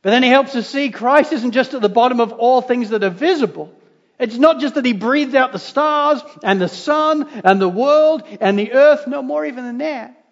But 0.04 0.12
then 0.12 0.22
he 0.22 0.30
helps 0.30 0.56
us 0.56 0.70
see 0.70 0.92
Christ 0.92 1.34
isn't 1.34 1.54
just 1.54 1.74
at 1.74 1.82
the 1.82 1.90
bottom 1.90 2.20
of 2.20 2.34
all 2.34 2.62
things 2.62 2.92
that 2.92 3.04
are 3.04 3.10
visible. 3.10 3.74
It's 4.20 4.38
not 4.38 4.60
just 4.60 4.76
that 4.76 4.86
he 4.86 4.94
breathed 4.94 5.34
out 5.34 5.54
the 5.54 5.60
stars 5.60 6.22
and 6.44 6.62
the 6.62 6.70
sun 6.70 7.28
and 7.44 7.60
the 7.60 7.68
world 7.68 8.22
and 8.40 8.60
the 8.60 8.74
earth, 8.74 9.08
no 9.08 9.24
more 9.24 9.44
even 9.44 9.66
than 9.66 9.80
that. 9.80 10.24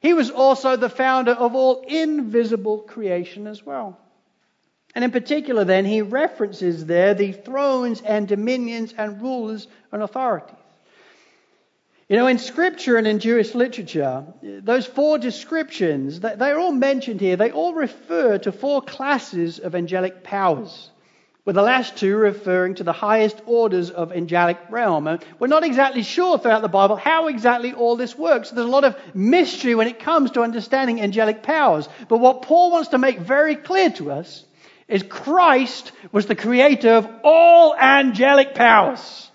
He 0.00 0.12
was 0.12 0.30
also 0.30 0.76
the 0.76 0.90
founder 0.90 1.32
of 1.32 1.54
all 1.54 1.86
invisible 1.88 2.80
creation 2.80 3.46
as 3.46 3.64
well. 3.64 3.98
And 4.94 5.04
in 5.04 5.10
particular, 5.10 5.64
then, 5.64 5.84
he 5.84 6.02
references 6.02 6.86
there 6.86 7.14
the 7.14 7.32
thrones 7.32 8.00
and 8.00 8.28
dominions 8.28 8.94
and 8.96 9.20
rulers 9.20 9.66
and 9.90 10.02
authorities. 10.02 10.54
You 12.08 12.16
know, 12.16 12.26
in 12.26 12.38
scripture 12.38 12.96
and 12.98 13.06
in 13.06 13.18
Jewish 13.18 13.54
literature, 13.54 14.24
those 14.42 14.86
four 14.86 15.18
descriptions, 15.18 16.20
they're 16.20 16.58
all 16.58 16.70
mentioned 16.70 17.20
here. 17.20 17.36
They 17.36 17.50
all 17.50 17.72
refer 17.72 18.38
to 18.38 18.52
four 18.52 18.82
classes 18.82 19.58
of 19.58 19.74
angelic 19.74 20.22
powers, 20.22 20.90
with 21.46 21.56
the 21.56 21.62
last 21.62 21.96
two 21.96 22.16
referring 22.16 22.74
to 22.76 22.84
the 22.84 22.92
highest 22.92 23.40
orders 23.46 23.90
of 23.90 24.12
angelic 24.12 24.58
realm. 24.68 25.06
And 25.08 25.24
we're 25.38 25.46
not 25.46 25.64
exactly 25.64 26.02
sure 26.02 26.38
throughout 26.38 26.62
the 26.62 26.68
Bible 26.68 26.96
how 26.96 27.28
exactly 27.28 27.72
all 27.72 27.96
this 27.96 28.16
works. 28.16 28.50
There's 28.50 28.66
a 28.66 28.70
lot 28.70 28.84
of 28.84 28.96
mystery 29.14 29.74
when 29.74 29.88
it 29.88 29.98
comes 29.98 30.30
to 30.32 30.42
understanding 30.42 31.00
angelic 31.00 31.42
powers. 31.42 31.88
But 32.08 32.18
what 32.18 32.42
Paul 32.42 32.70
wants 32.70 32.90
to 32.90 32.98
make 32.98 33.18
very 33.18 33.56
clear 33.56 33.90
to 33.92 34.12
us 34.12 34.44
is 34.88 35.02
Christ 35.02 35.92
was 36.12 36.26
the 36.26 36.34
creator 36.34 36.92
of 36.94 37.08
all 37.22 37.74
angelic 37.74 38.54
powers. 38.54 39.30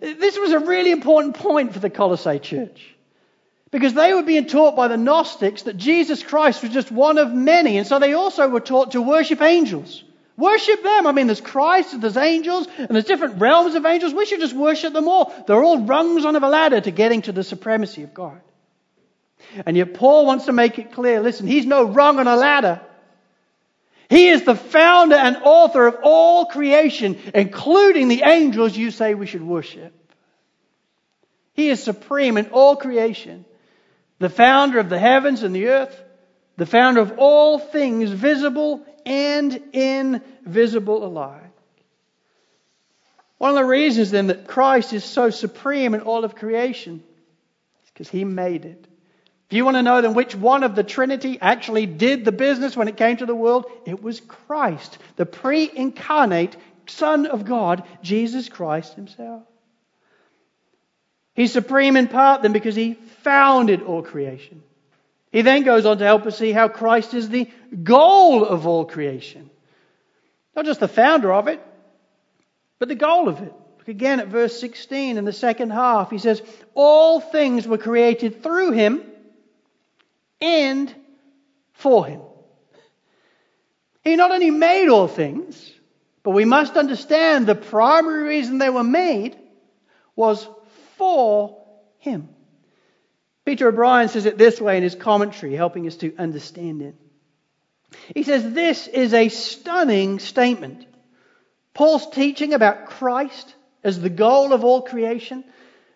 This 0.00 0.38
was 0.38 0.52
a 0.52 0.58
really 0.58 0.90
important 0.90 1.36
point 1.36 1.72
for 1.72 1.78
the 1.78 1.90
Colossae 1.90 2.38
church. 2.38 2.94
Because 3.70 3.94
they 3.94 4.12
were 4.12 4.22
being 4.22 4.46
taught 4.46 4.76
by 4.76 4.88
the 4.88 4.96
Gnostics 4.96 5.62
that 5.62 5.76
Jesus 5.76 6.22
Christ 6.22 6.62
was 6.62 6.72
just 6.72 6.92
one 6.92 7.18
of 7.18 7.32
many. 7.32 7.76
And 7.76 7.86
so 7.86 7.98
they 7.98 8.12
also 8.12 8.48
were 8.48 8.60
taught 8.60 8.92
to 8.92 9.02
worship 9.02 9.40
angels. 9.42 10.04
Worship 10.36 10.82
them. 10.82 11.06
I 11.06 11.12
mean, 11.12 11.26
there's 11.26 11.40
Christ, 11.40 12.00
there's 12.00 12.16
angels, 12.16 12.66
and 12.76 12.90
there's 12.90 13.04
different 13.04 13.40
realms 13.40 13.74
of 13.76 13.86
angels. 13.86 14.12
We 14.12 14.26
should 14.26 14.40
just 14.40 14.54
worship 14.54 14.92
them 14.92 15.08
all. 15.08 15.32
They're 15.46 15.62
all 15.62 15.82
rungs 15.82 16.24
on 16.24 16.34
a 16.34 16.48
ladder 16.48 16.80
to 16.80 16.90
getting 16.90 17.22
to 17.22 17.32
the 17.32 17.44
supremacy 17.44 18.02
of 18.02 18.14
God. 18.14 18.40
And 19.64 19.76
yet 19.76 19.94
Paul 19.94 20.26
wants 20.26 20.46
to 20.46 20.52
make 20.52 20.78
it 20.78 20.92
clear 20.92 21.20
listen, 21.20 21.46
he's 21.46 21.66
no 21.66 21.84
rung 21.84 22.18
on 22.18 22.26
a 22.26 22.36
ladder. 22.36 22.80
He 24.10 24.28
is 24.28 24.44
the 24.44 24.54
founder 24.54 25.16
and 25.16 25.38
author 25.44 25.86
of 25.86 25.98
all 26.02 26.46
creation, 26.46 27.18
including 27.34 28.08
the 28.08 28.22
angels 28.24 28.76
you 28.76 28.90
say 28.90 29.14
we 29.14 29.26
should 29.26 29.42
worship. 29.42 29.92
He 31.54 31.68
is 31.70 31.82
supreme 31.82 32.36
in 32.36 32.46
all 32.46 32.76
creation, 32.76 33.44
the 34.18 34.28
founder 34.28 34.78
of 34.78 34.88
the 34.88 34.98
heavens 34.98 35.42
and 35.42 35.54
the 35.54 35.68
earth, 35.68 36.02
the 36.56 36.66
founder 36.66 37.00
of 37.00 37.14
all 37.18 37.58
things, 37.58 38.10
visible 38.10 38.84
and 39.06 39.54
invisible 39.72 41.04
alike. 41.04 41.42
One 43.38 43.50
of 43.50 43.56
the 43.56 43.64
reasons 43.64 44.10
then 44.10 44.28
that 44.28 44.46
Christ 44.46 44.92
is 44.92 45.04
so 45.04 45.30
supreme 45.30 45.94
in 45.94 46.00
all 46.00 46.24
of 46.24 46.34
creation 46.34 47.02
is 47.84 47.90
because 47.90 48.08
he 48.08 48.24
made 48.24 48.64
it. 48.64 48.86
If 49.54 49.58
you 49.58 49.64
want 49.64 49.76
to 49.76 49.82
know 49.84 50.00
then 50.00 50.14
which 50.14 50.34
one 50.34 50.64
of 50.64 50.74
the 50.74 50.82
Trinity 50.82 51.38
actually 51.40 51.86
did 51.86 52.24
the 52.24 52.32
business 52.32 52.76
when 52.76 52.88
it 52.88 52.96
came 52.96 53.18
to 53.18 53.24
the 53.24 53.36
world, 53.36 53.66
it 53.86 54.02
was 54.02 54.18
Christ, 54.18 54.98
the 55.14 55.26
pre 55.26 55.70
incarnate 55.72 56.56
Son 56.86 57.26
of 57.26 57.44
God, 57.44 57.84
Jesus 58.02 58.48
Christ 58.48 58.94
himself. 58.94 59.44
He's 61.36 61.52
supreme 61.52 61.96
in 61.96 62.08
part 62.08 62.42
then 62.42 62.50
because 62.50 62.74
he 62.74 62.94
founded 63.22 63.82
all 63.82 64.02
creation. 64.02 64.60
He 65.30 65.42
then 65.42 65.62
goes 65.62 65.86
on 65.86 65.98
to 65.98 66.04
help 66.04 66.26
us 66.26 66.36
see 66.36 66.50
how 66.50 66.66
Christ 66.66 67.14
is 67.14 67.28
the 67.28 67.48
goal 67.80 68.44
of 68.44 68.66
all 68.66 68.84
creation. 68.84 69.50
Not 70.56 70.64
just 70.64 70.80
the 70.80 70.88
founder 70.88 71.32
of 71.32 71.46
it, 71.46 71.64
but 72.80 72.88
the 72.88 72.96
goal 72.96 73.28
of 73.28 73.40
it. 73.40 73.52
Look 73.78 73.86
again 73.86 74.18
at 74.18 74.26
verse 74.26 74.58
16 74.58 75.16
in 75.16 75.24
the 75.24 75.32
second 75.32 75.70
half. 75.70 76.10
He 76.10 76.18
says, 76.18 76.42
All 76.74 77.20
things 77.20 77.68
were 77.68 77.78
created 77.78 78.42
through 78.42 78.72
him 78.72 79.12
and 80.44 80.94
for 81.72 82.06
him. 82.06 82.20
He 84.02 84.16
not 84.16 84.30
only 84.30 84.50
made 84.50 84.88
all 84.88 85.08
things, 85.08 85.72
but 86.22 86.32
we 86.32 86.44
must 86.44 86.76
understand 86.76 87.46
the 87.46 87.54
primary 87.54 88.24
reason 88.24 88.58
they 88.58 88.68
were 88.68 88.84
made 88.84 89.36
was 90.14 90.46
for 90.98 91.64
him. 91.98 92.28
Peter 93.46 93.68
O'Brien 93.68 94.08
says 94.08 94.26
it 94.26 94.36
this 94.36 94.60
way 94.60 94.76
in 94.76 94.82
his 94.82 94.94
commentary, 94.94 95.54
helping 95.54 95.86
us 95.86 95.96
to 95.96 96.14
understand 96.16 96.82
it. 96.82 96.94
He 98.14 98.22
says, 98.22 98.52
This 98.52 98.86
is 98.86 99.14
a 99.14 99.28
stunning 99.30 100.18
statement. 100.18 100.86
Paul's 101.72 102.08
teaching 102.10 102.52
about 102.52 102.86
Christ 102.86 103.54
as 103.82 104.00
the 104.00 104.10
goal 104.10 104.52
of 104.52 104.64
all 104.64 104.82
creation 104.82 105.44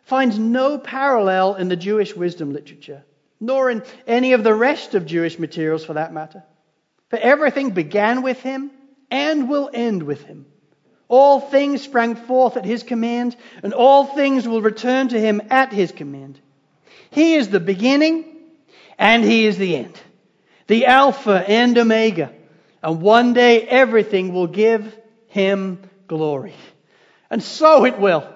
finds 0.04 0.38
no 0.38 0.78
parallel 0.78 1.54
in 1.56 1.68
the 1.68 1.76
Jewish 1.76 2.16
wisdom 2.16 2.52
literature, 2.52 3.04
nor 3.40 3.70
in 3.70 3.83
any 4.07 4.33
of 4.33 4.44
the 4.44 4.55
rest 4.55 4.94
of 4.94 5.07
Jewish 5.07 5.38
materials 5.38 5.85
for 5.85 5.94
that 5.94 6.12
matter. 6.12 6.42
For 7.11 7.18
everything 7.18 7.70
began 7.70 8.22
with 8.22 8.40
him 8.42 8.70
and 9.11 9.48
will 9.48 9.70
end 9.72 10.03
with 10.03 10.24
him. 10.24 10.46
All 11.09 11.40
things 11.40 11.83
sprang 11.83 12.16
forth 12.16 12.57
at 12.57 12.66
his 12.66 12.83
command, 12.83 13.35
and 13.62 13.72
all 13.72 14.05
things 14.05 14.46
will 14.46 14.61
return 14.61 15.09
to 15.09 15.18
him 15.18 15.40
at 15.48 15.72
his 15.72 15.90
command. 15.90 16.38
He 17.11 17.35
is 17.35 17.48
the 17.48 17.61
beginning 17.61 18.38
and 18.98 19.24
He 19.24 19.46
is 19.46 19.57
the 19.57 19.77
end, 19.77 19.98
the 20.66 20.87
Alpha 20.87 21.44
and 21.48 21.79
Omega. 21.79 22.33
And 22.83 23.01
one 23.01 23.33
day 23.33 23.62
everything 23.62 24.33
will 24.33 24.48
give 24.48 24.96
Him 25.29 25.81
glory. 26.07 26.55
And 27.31 27.42
so 27.42 27.85
it 27.85 27.98
will. 27.98 28.29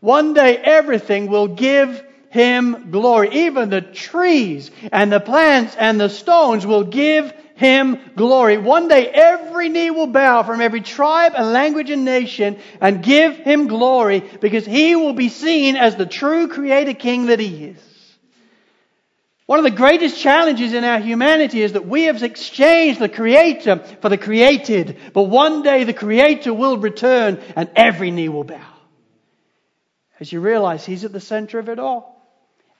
One 0.00 0.34
day 0.34 0.56
everything 0.56 1.28
will 1.28 1.48
give 1.48 2.04
Him 2.32 2.90
glory. 2.90 3.46
Even 3.46 3.68
the 3.68 3.82
trees 3.82 4.70
and 4.90 5.12
the 5.12 5.20
plants 5.20 5.76
and 5.78 6.00
the 6.00 6.08
stones 6.08 6.66
will 6.66 6.84
give 6.84 7.32
him 7.56 7.98
glory. 8.16 8.56
One 8.56 8.88
day 8.88 9.06
every 9.06 9.68
knee 9.68 9.90
will 9.90 10.06
bow 10.06 10.42
from 10.42 10.62
every 10.62 10.80
tribe 10.80 11.34
and 11.36 11.52
language 11.52 11.90
and 11.90 12.06
nation 12.06 12.58
and 12.80 13.02
give 13.02 13.36
him 13.36 13.66
glory 13.66 14.20
because 14.40 14.64
he 14.64 14.96
will 14.96 15.12
be 15.12 15.28
seen 15.28 15.76
as 15.76 15.96
the 15.96 16.06
true 16.06 16.48
creator 16.48 16.94
king 16.94 17.26
that 17.26 17.38
he 17.38 17.66
is. 17.66 17.92
One 19.44 19.58
of 19.58 19.64
the 19.64 19.70
greatest 19.70 20.18
challenges 20.18 20.72
in 20.72 20.84
our 20.84 21.00
humanity 21.00 21.60
is 21.60 21.74
that 21.74 21.86
we 21.86 22.04
have 22.04 22.22
exchanged 22.22 22.98
the 22.98 23.08
Creator 23.10 23.78
for 24.00 24.08
the 24.08 24.16
created. 24.16 24.96
But 25.12 25.24
one 25.24 25.62
day 25.62 25.84
the 25.84 25.92
Creator 25.92 26.54
will 26.54 26.78
return 26.78 27.38
and 27.54 27.68
every 27.76 28.10
knee 28.10 28.30
will 28.30 28.44
bow. 28.44 28.64
As 30.18 30.32
you 30.32 30.40
realize, 30.40 30.86
He's 30.86 31.04
at 31.04 31.12
the 31.12 31.20
center 31.20 31.58
of 31.58 31.68
it 31.68 31.78
all. 31.78 32.21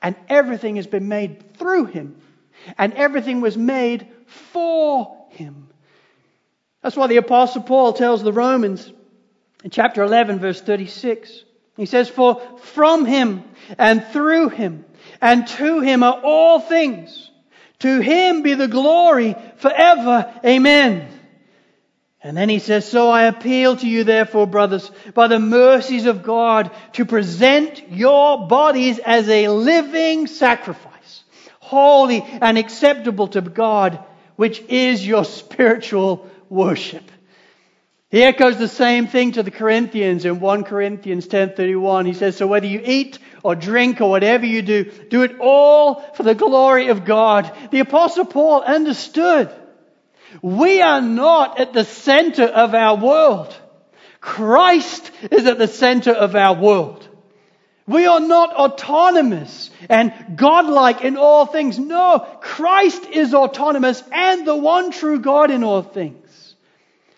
And 0.02 0.16
everything 0.28 0.76
has 0.76 0.86
been 0.86 1.08
made 1.08 1.56
through 1.56 1.86
Him. 1.86 2.16
And 2.76 2.92
everything 2.94 3.40
was 3.40 3.56
made 3.56 4.08
for 4.26 5.26
Him. 5.30 5.68
That's 6.82 6.96
why 6.96 7.06
the 7.06 7.16
Apostle 7.16 7.62
Paul 7.62 7.92
tells 7.92 8.22
the 8.22 8.32
Romans 8.32 8.92
in 9.62 9.70
chapter 9.70 10.02
11, 10.02 10.40
verse 10.40 10.60
36, 10.60 11.44
he 11.76 11.86
says, 11.86 12.08
For 12.08 12.40
from 12.58 13.04
Him 13.04 13.44
and 13.78 14.04
through 14.08 14.48
Him 14.48 14.84
and 15.20 15.46
to 15.46 15.80
him 15.80 16.02
are 16.02 16.20
all 16.22 16.60
things. 16.60 17.30
To 17.80 18.00
him 18.00 18.42
be 18.42 18.54
the 18.54 18.68
glory 18.68 19.36
forever. 19.56 20.32
Amen. 20.44 21.08
And 22.24 22.36
then 22.36 22.48
he 22.48 22.60
says, 22.60 22.88
So 22.88 23.10
I 23.10 23.24
appeal 23.24 23.76
to 23.76 23.88
you, 23.88 24.04
therefore, 24.04 24.46
brothers, 24.46 24.90
by 25.12 25.26
the 25.26 25.40
mercies 25.40 26.06
of 26.06 26.22
God, 26.22 26.70
to 26.92 27.04
present 27.04 27.90
your 27.90 28.46
bodies 28.46 29.00
as 29.00 29.28
a 29.28 29.48
living 29.48 30.28
sacrifice, 30.28 31.24
holy 31.58 32.22
and 32.22 32.58
acceptable 32.58 33.28
to 33.28 33.40
God, 33.40 33.98
which 34.36 34.60
is 34.68 35.06
your 35.06 35.24
spiritual 35.24 36.30
worship. 36.48 37.10
He 38.12 38.22
echoes 38.22 38.58
the 38.58 38.68
same 38.68 39.06
thing 39.06 39.32
to 39.32 39.42
the 39.42 39.50
Corinthians 39.50 40.26
in 40.26 40.38
1 40.38 40.64
Corinthians 40.64 41.26
10:31. 41.26 42.04
He 42.04 42.12
says, 42.12 42.36
"So 42.36 42.46
whether 42.46 42.66
you 42.66 42.82
eat 42.84 43.18
or 43.42 43.54
drink 43.54 44.02
or 44.02 44.10
whatever 44.10 44.44
you 44.44 44.60
do, 44.60 44.84
do 44.84 45.22
it 45.22 45.36
all 45.40 45.94
for 46.14 46.22
the 46.22 46.34
glory 46.34 46.88
of 46.88 47.06
God." 47.06 47.50
The 47.70 47.80
apostle 47.80 48.26
Paul 48.26 48.60
understood. 48.60 49.48
We 50.40 50.80
are 50.80 51.02
not 51.02 51.60
at 51.60 51.72
the 51.72 51.84
center 51.84 52.44
of 52.44 52.74
our 52.74 52.96
world. 52.96 53.56
Christ 54.20 55.10
is 55.30 55.46
at 55.46 55.58
the 55.58 55.68
center 55.68 56.12
of 56.12 56.36
our 56.36 56.54
world. 56.54 57.08
We 57.86 58.06
are 58.06 58.20
not 58.20 58.54
autonomous 58.54 59.70
and 59.88 60.36
godlike 60.36 61.02
in 61.02 61.16
all 61.16 61.46
things. 61.46 61.78
No, 61.78 62.20
Christ 62.40 63.04
is 63.06 63.34
autonomous 63.34 64.02
and 64.12 64.46
the 64.46 64.56
one 64.56 64.92
true 64.92 65.18
God 65.18 65.50
in 65.50 65.64
all 65.64 65.82
things. 65.82 66.54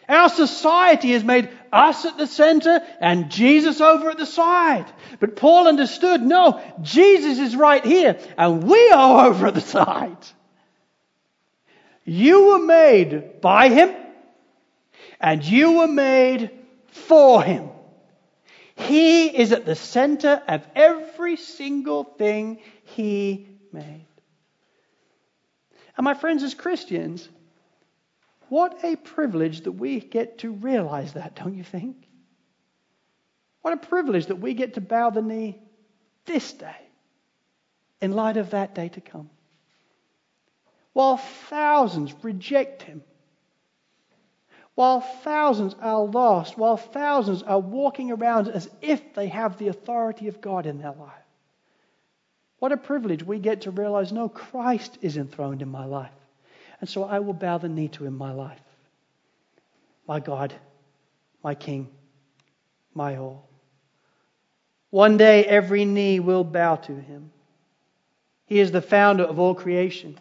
Our 0.08 0.28
society 0.28 1.12
has 1.12 1.24
made 1.24 1.50
us 1.72 2.04
at 2.04 2.18
the 2.18 2.26
center 2.26 2.80
and 3.00 3.30
Jesus 3.30 3.80
over 3.80 4.10
at 4.10 4.18
the 4.18 4.26
side. 4.26 4.86
But 5.20 5.36
Paul 5.36 5.68
understood, 5.68 6.22
no, 6.22 6.62
Jesus 6.82 7.38
is 7.38 7.56
right 7.56 7.84
here 7.84 8.18
and 8.38 8.64
we 8.64 8.90
are 8.90 9.26
over 9.28 9.48
at 9.48 9.54
the 9.54 9.60
side. 9.60 10.16
You 12.04 12.48
were 12.48 12.58
made 12.58 13.40
by 13.40 13.68
Him 13.68 13.94
and 15.20 15.44
you 15.44 15.72
were 15.72 15.88
made 15.88 16.50
for 16.88 17.42
Him. 17.42 17.70
He 18.76 19.26
is 19.26 19.52
at 19.52 19.64
the 19.64 19.74
center 19.74 20.42
of 20.46 20.66
every 20.74 21.36
single 21.36 22.04
thing 22.04 22.60
He 22.84 23.46
made. 23.72 24.06
And 25.96 26.04
my 26.04 26.14
friends, 26.14 26.42
as 26.42 26.54
Christians, 26.54 27.28
what 28.48 28.84
a 28.84 28.96
privilege 28.96 29.62
that 29.62 29.72
we 29.72 30.00
get 30.00 30.38
to 30.38 30.50
realize 30.50 31.14
that, 31.14 31.36
don't 31.36 31.54
you 31.54 31.64
think? 31.64 31.96
What 33.62 33.72
a 33.74 33.78
privilege 33.78 34.26
that 34.26 34.36
we 34.36 34.54
get 34.54 34.74
to 34.74 34.80
bow 34.80 35.10
the 35.10 35.22
knee 35.22 35.58
this 36.26 36.52
day 36.52 36.76
in 38.00 38.12
light 38.12 38.36
of 38.36 38.50
that 38.50 38.74
day 38.74 38.88
to 38.90 39.00
come. 39.00 39.30
While 40.94 41.18
thousands 41.18 42.14
reject 42.22 42.82
him, 42.82 43.02
while 44.74 45.00
thousands 45.00 45.74
are 45.80 46.04
lost, 46.04 46.56
while 46.56 46.76
thousands 46.76 47.42
are 47.42 47.60
walking 47.60 48.10
around 48.10 48.48
as 48.48 48.68
if 48.80 49.14
they 49.14 49.28
have 49.28 49.58
the 49.58 49.68
authority 49.68 50.28
of 50.28 50.40
God 50.40 50.66
in 50.66 50.78
their 50.78 50.92
life. 50.92 51.12
What 52.58 52.72
a 52.72 52.76
privilege 52.76 53.22
we 53.22 53.38
get 53.38 53.62
to 53.62 53.70
realize 53.70 54.12
no, 54.12 54.28
Christ 54.28 54.98
is 55.02 55.16
enthroned 55.16 55.62
in 55.62 55.68
my 55.68 55.84
life. 55.84 56.12
And 56.80 56.88
so 56.88 57.04
I 57.04 57.18
will 57.18 57.34
bow 57.34 57.58
the 57.58 57.68
knee 57.68 57.88
to 57.88 58.04
him 58.04 58.14
in 58.14 58.18
my 58.18 58.32
life. 58.32 58.60
My 60.08 60.20
God, 60.20 60.54
my 61.42 61.54
King, 61.54 61.88
my 62.94 63.16
all. 63.16 63.48
One 64.90 65.16
day 65.16 65.44
every 65.44 65.84
knee 65.84 66.20
will 66.20 66.44
bow 66.44 66.76
to 66.76 66.94
him. 66.94 67.32
He 68.46 68.60
is 68.60 68.70
the 68.70 68.82
founder 68.82 69.24
of 69.24 69.38
all 69.38 69.54
creation. 69.54 70.18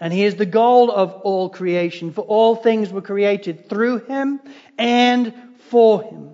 And 0.00 0.12
he 0.12 0.24
is 0.24 0.34
the 0.34 0.46
goal 0.46 0.90
of 0.90 1.12
all 1.22 1.48
creation, 1.48 2.12
for 2.12 2.22
all 2.22 2.56
things 2.56 2.90
were 2.90 3.02
created 3.02 3.68
through 3.68 3.98
him 4.00 4.40
and 4.76 5.32
for 5.70 6.02
him. 6.02 6.30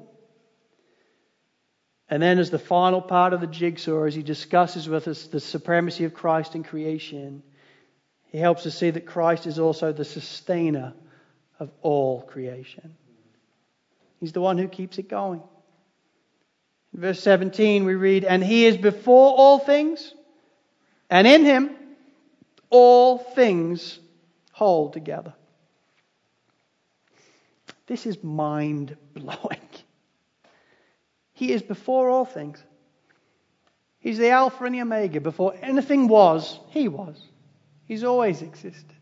And 2.09 2.23
then, 2.23 2.39
as 2.39 2.51
the 2.51 2.59
final 2.59 3.01
part 3.01 3.33
of 3.33 3.41
the 3.41 3.47
jigsaw, 3.47 4.05
as 4.05 4.15
he 4.15 4.23
discusses 4.23 4.89
with 4.89 5.07
us 5.07 5.27
the 5.27 5.39
supremacy 5.39 6.05
of 6.05 6.15
Christ 6.15 6.57
in 6.57 6.65
creation, 6.65 7.43
he 8.33 8.39
helps 8.39 8.67
us 8.67 8.77
see 8.77 8.91
that 8.91 9.07
Christ 9.07 9.47
is 9.47 9.59
also 9.59 9.93
the 9.93 10.05
sustainer 10.05 10.95
of 11.61 11.71
all 11.83 12.23
creation. 12.23 12.97
He's 14.19 14.33
the 14.33 14.41
one 14.41 14.59
who 14.59 14.67
keeps 14.67 14.99
it 14.99 15.09
going. 15.09 15.43
In 16.95 17.01
verse 17.01 17.23
17, 17.23 17.85
we 17.85 17.95
read, 17.95 18.25
And 18.25 18.43
he 18.43 18.67
is 18.67 18.77
before 18.77 19.35
all 19.37 19.59
things, 19.59 20.13
and 21.09 21.27
in 21.27 21.45
him 21.45 21.77
all 22.71 23.19
things 23.19 23.99
hold 24.53 24.93
together. 24.93 25.35
This 27.87 28.07
is 28.07 28.23
mind 28.23 28.97
blowing. 29.15 29.59
He 31.33 31.53
is 31.53 31.63
before 31.63 32.11
all 32.11 32.27
things. 32.27 32.63
He's 33.99 34.19
the 34.19 34.29
Alpha 34.29 34.63
and 34.65 34.75
the 34.75 34.83
Omega. 34.83 35.23
Before 35.23 35.55
anything 35.63 36.07
was, 36.07 36.61
He 36.69 36.87
was. 36.87 37.19
He's 37.87 38.05
always 38.05 38.43
existed. 38.43 38.95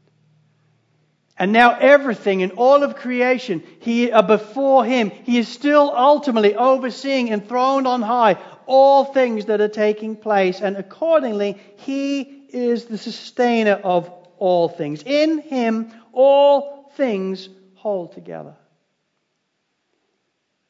And 1.37 1.52
now 1.52 1.76
everything 1.78 2.40
in 2.40 2.52
all 2.52 2.83
of 2.83 2.96
creation, 2.96 3.62
he 3.81 4.11
uh, 4.11 4.22
before 4.22 4.85
him, 4.85 5.11
he 5.11 5.38
is 5.38 5.48
still 5.48 5.92
ultimately 5.94 6.54
overseeing 6.54 7.28
enthroned 7.28 7.87
on 7.87 8.02
high 8.02 8.37
all 8.66 9.04
things 9.04 9.46
that 9.46 9.61
are 9.61 9.68
taking 9.68 10.14
place, 10.14 10.61
and 10.61 10.76
accordingly, 10.76 11.57
he 11.76 12.38
is 12.48 12.87
the 12.87 12.98
sustainer 12.98 13.80
of 13.82 14.11
all 14.38 14.68
things. 14.68 15.02
In 15.04 15.38
him, 15.38 15.92
all 16.12 16.90
things 16.96 17.48
hold 17.74 18.12
together. 18.12 18.54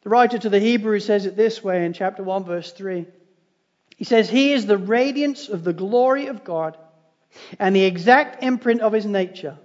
The 0.03 0.11
writer 0.11 0.39
to 0.39 0.49
the 0.49 0.61
Hebrews 0.61 1.05
says 1.05 1.27
it 1.27 1.37
this 1.37 1.63
way 1.63 1.85
in 1.85 1.93
chapter 1.93 2.23
1, 2.23 2.45
verse 2.45 2.73
3. 2.73 3.07
He 3.97 4.05
says, 4.05 4.31
He 4.31 4.53
is 4.53 4.67
the 4.67 4.79
radiance 4.79 5.49
of 5.49 5.65
the 5.65 5.73
glory 5.73 6.27
of 6.29 6.45
God 6.45 6.77
and 7.59 7.75
the 7.75 7.85
exact 7.85 8.43
imprint 8.43 8.81
of 8.81 8.93
his 8.93 9.07
nature 9.07 9.59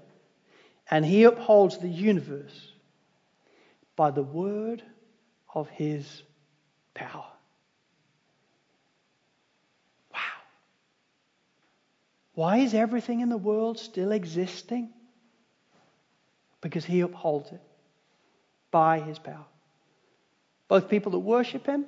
and 0.90 1.06
he 1.06 1.24
upholds 1.24 1.78
the 1.78 1.90
universe 1.90 2.72
by 3.96 4.12
the 4.12 4.24
word 4.24 4.84
of 5.54 5.70
his 5.70 6.24
power. 6.94 7.26
Why 12.36 12.58
is 12.58 12.74
everything 12.74 13.20
in 13.22 13.30
the 13.30 13.38
world 13.38 13.78
still 13.78 14.12
existing? 14.12 14.90
Because 16.62 16.86
he 16.86 17.02
upholds 17.02 17.52
it 17.52 17.62
by 18.72 19.00
his 19.00 19.20
power. 19.20 19.46
Both 20.68 20.90
people 20.90 21.12
that 21.12 21.20
worship 21.20 21.68
him 21.68 21.86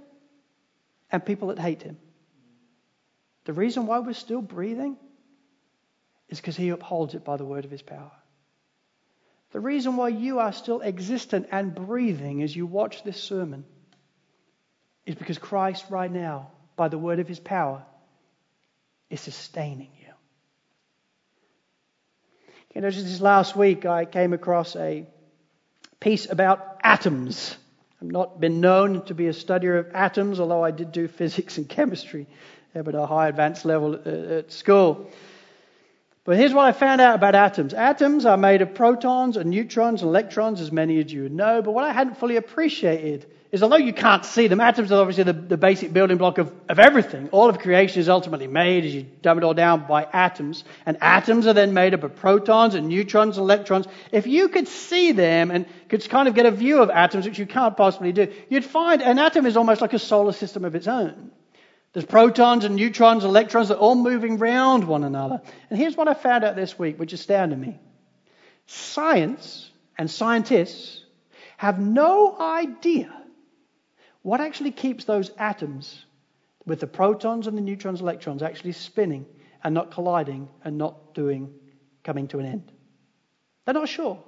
and 1.11 1.25
people 1.25 1.47
that 1.47 1.59
hate 1.59 1.81
him. 1.81 1.97
The 3.45 3.53
reason 3.53 3.87
why 3.87 3.99
we're 3.99 4.13
still 4.13 4.41
breathing 4.41 4.97
is 6.29 6.39
because 6.39 6.55
he 6.55 6.69
upholds 6.69 7.15
it 7.15 7.23
by 7.23 7.37
the 7.37 7.45
word 7.45 7.65
of 7.65 7.71
his 7.71 7.81
power. 7.81 8.11
The 9.51 9.59
reason 9.59 9.95
why 9.95 10.09
you 10.09 10.39
are 10.39 10.51
still 10.51 10.81
existent 10.81 11.47
and 11.51 11.73
breathing 11.73 12.43
as 12.43 12.55
you 12.55 12.65
watch 12.65 13.03
this 13.03 13.21
sermon 13.21 13.63
is 15.05 15.15
because 15.15 15.37
Christ, 15.37 15.85
right 15.89 16.11
now, 16.11 16.51
by 16.75 16.89
the 16.89 16.97
word 16.97 17.19
of 17.19 17.27
his 17.27 17.39
power, 17.39 17.83
is 19.09 19.21
sustaining 19.21 19.91
you. 19.99 20.04
You 22.75 22.81
know, 22.81 22.89
just 22.89 23.05
this 23.05 23.21
last 23.21 23.55
week, 23.55 23.85
I 23.85 24.03
came 24.03 24.33
across 24.33 24.75
a 24.75 25.05
piece 26.01 26.29
about 26.29 26.77
atoms. 26.83 27.55
I've 28.01 28.11
not 28.11 28.41
been 28.41 28.59
known 28.59 29.05
to 29.05 29.13
be 29.13 29.27
a 29.27 29.31
studier 29.31 29.79
of 29.79 29.95
atoms, 29.95 30.41
although 30.41 30.61
I 30.61 30.71
did 30.71 30.91
do 30.91 31.07
physics 31.07 31.57
and 31.57 31.69
chemistry 31.69 32.27
uh, 32.75 32.79
at 32.79 32.93
a 32.93 33.05
high 33.05 33.29
advanced 33.29 33.63
level 33.63 33.95
uh, 33.95 34.39
at 34.39 34.51
school. 34.51 35.09
But 36.25 36.35
here's 36.35 36.53
what 36.53 36.65
I 36.65 36.73
found 36.73 36.99
out 36.99 37.15
about 37.15 37.33
atoms. 37.33 37.73
Atoms 37.73 38.25
are 38.25 38.35
made 38.35 38.61
of 38.61 38.73
protons 38.73 39.37
and 39.37 39.51
neutrons 39.51 40.01
and 40.01 40.09
electrons, 40.09 40.59
as 40.59 40.69
many 40.69 40.99
as 41.01 41.13
you 41.13 41.29
know. 41.29 41.61
But 41.61 41.71
what 41.71 41.85
I 41.85 41.93
hadn't 41.93 42.17
fully 42.17 42.35
appreciated 42.35 43.25
is 43.55 43.63
although 43.63 43.77
you 43.77 43.93
can't 43.93 44.25
see 44.25 44.47
them, 44.47 44.59
atoms 44.59 44.91
are 44.91 44.99
obviously 44.99 45.23
the, 45.23 45.31
the 45.31 45.55
basic 45.55 45.93
building 45.93 46.17
block 46.17 46.39
of, 46.39 46.51
of 46.67 46.77
everything. 46.77 47.29
All 47.29 47.47
of 47.47 47.57
creation 47.57 48.01
is 48.01 48.09
ultimately 48.09 48.47
made, 48.47 48.83
as 48.83 48.93
you 48.93 49.03
dumb 49.21 49.37
it 49.37 49.45
all 49.45 49.53
down, 49.53 49.87
by 49.87 50.03
atoms. 50.11 50.65
And 50.85 50.97
atoms 50.99 51.47
are 51.47 51.53
then 51.53 51.73
made 51.73 51.93
up 51.93 52.03
of 52.03 52.17
protons 52.17 52.75
and 52.75 52.89
neutrons 52.89 53.37
and 53.37 53.45
electrons. 53.45 53.87
If 54.11 54.27
you 54.27 54.49
could 54.49 54.67
see 54.67 55.13
them 55.13 55.51
and 55.51 55.65
could 55.87 56.07
kind 56.09 56.27
of 56.27 56.35
get 56.35 56.45
a 56.45 56.51
view 56.51 56.81
of 56.81 56.89
atoms, 56.89 57.25
which 57.25 57.39
you 57.39 57.45
can't 57.45 57.77
possibly 57.77 58.11
do, 58.11 58.27
you'd 58.49 58.65
find 58.65 59.01
an 59.01 59.19
atom 59.19 59.45
is 59.45 59.55
almost 59.55 59.79
like 59.79 59.93
a 59.93 59.99
solar 59.99 60.33
system 60.33 60.65
of 60.65 60.75
its 60.75 60.87
own. 60.87 61.31
There's 61.93 62.05
protons 62.05 62.65
and 62.65 62.75
neutrons, 62.75 63.23
and 63.23 63.29
electrons, 63.29 63.69
they're 63.69 63.77
all 63.77 63.95
moving 63.95 64.37
around 64.37 64.83
one 64.83 65.05
another. 65.05 65.41
And 65.69 65.79
here's 65.79 65.95
what 65.95 66.09
I 66.09 66.13
found 66.13 66.43
out 66.43 66.57
this 66.57 66.77
week, 66.77 66.99
which 66.99 67.13
astounded 67.13 67.57
me. 67.57 67.79
Science 68.65 69.71
and 69.97 70.11
scientists 70.11 71.05
have 71.55 71.79
no 71.79 72.37
idea 72.37 73.13
what 74.25 74.41
actually 74.41 74.71
keeps 74.71 75.05
those 75.05 75.29
atoms 75.37 76.03
with 76.65 76.79
the 76.79 76.87
protons 76.87 77.45
and 77.45 77.55
the 77.55 77.61
neutrons, 77.61 78.01
electrons 78.01 78.41
actually 78.41 78.71
spinning 78.71 79.23
and 79.63 79.75
not 79.75 79.91
colliding 79.91 80.49
and 80.63 80.79
not 80.79 81.13
doing, 81.13 81.53
coming 82.03 82.27
to 82.29 82.39
an 82.39 82.47
end. 82.47 82.71
They're 83.65 83.75
not 83.75 83.87
sure. 83.87 84.23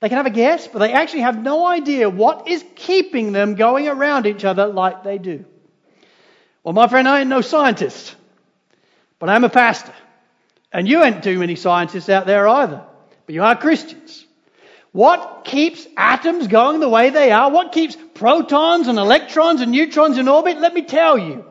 They 0.00 0.08
can 0.08 0.16
have 0.16 0.26
a 0.26 0.30
guess, 0.30 0.66
but 0.66 0.80
they 0.80 0.92
actually 0.92 1.20
have 1.20 1.40
no 1.40 1.64
idea 1.64 2.10
what 2.10 2.48
is 2.48 2.64
keeping 2.74 3.30
them 3.30 3.54
going 3.54 3.86
around 3.86 4.26
each 4.26 4.44
other 4.44 4.66
like 4.66 5.04
they 5.04 5.18
do. 5.18 5.44
Well, 6.64 6.74
my 6.74 6.88
friend, 6.88 7.06
I 7.08 7.20
ain't 7.20 7.28
no 7.28 7.42
scientist, 7.42 8.16
but 9.20 9.28
I'm 9.28 9.44
a 9.44 9.48
pastor. 9.48 9.94
And 10.72 10.88
you 10.88 11.04
ain't 11.04 11.22
too 11.22 11.38
many 11.38 11.54
scientists 11.54 12.08
out 12.08 12.26
there 12.26 12.48
either, 12.48 12.82
but 13.24 13.34
you 13.36 13.44
are 13.44 13.54
Christians. 13.54 14.26
What 14.90 15.44
keeps 15.44 15.86
atoms 15.96 16.48
going 16.48 16.80
the 16.80 16.88
way 16.88 17.10
they 17.10 17.30
are? 17.30 17.52
What 17.52 17.70
keeps 17.70 17.96
protons 18.18 18.88
and 18.88 18.98
electrons 18.98 19.60
and 19.60 19.72
neutrons 19.72 20.18
in 20.18 20.28
orbit? 20.28 20.58
Let 20.58 20.74
me 20.74 20.82
tell 20.82 21.18
you. 21.18 21.44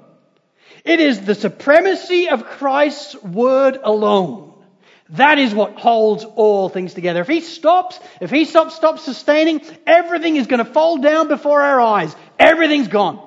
It 0.84 1.00
is 1.00 1.22
the 1.22 1.36
supremacy 1.36 2.30
of 2.30 2.46
Christ's 2.46 3.16
word 3.24 3.80
alone. 3.84 4.54
That 5.10 5.38
is 5.38 5.54
what 5.54 5.76
holds 5.76 6.24
all 6.24 6.70
things 6.70 6.94
together. 6.94 7.22
If 7.22 7.28
he 7.28 7.42
stops, 7.42 8.00
if 8.22 8.32
he 8.32 8.46
stops, 8.46 8.76
stops 8.76 9.04
sustaining, 9.04 9.62
everything 9.86 10.36
is 10.36 10.48
going 10.48 10.64
to 10.64 10.72
fall 10.72 10.98
down 10.98 11.28
before 11.28 11.62
our 11.62 11.80
eyes. 11.80 12.16
Everything's 12.40 12.88
gone. 12.88 13.22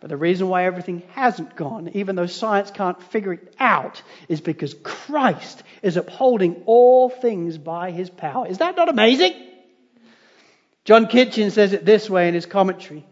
But 0.00 0.10
the 0.10 0.16
reason 0.16 0.48
why 0.48 0.64
everything 0.64 1.04
hasn't 1.12 1.54
gone, 1.54 1.90
even 1.94 2.16
though 2.16 2.26
science 2.26 2.72
can't 2.72 3.00
figure 3.04 3.34
it 3.34 3.54
out, 3.60 4.02
is 4.28 4.40
because 4.40 4.74
Christ 4.74 5.62
is 5.82 5.96
upholding 5.96 6.64
all 6.66 7.08
things 7.08 7.56
by 7.56 7.92
his 7.92 8.10
power. 8.10 8.48
Is 8.48 8.58
that 8.58 8.76
not 8.76 8.88
amazing? 8.88 9.32
John 10.84 11.06
Kitchen 11.06 11.50
says 11.50 11.72
it 11.72 11.84
this 11.84 12.10
way 12.10 12.28
in 12.28 12.34
his 12.34 12.46
commentary. 12.46 13.06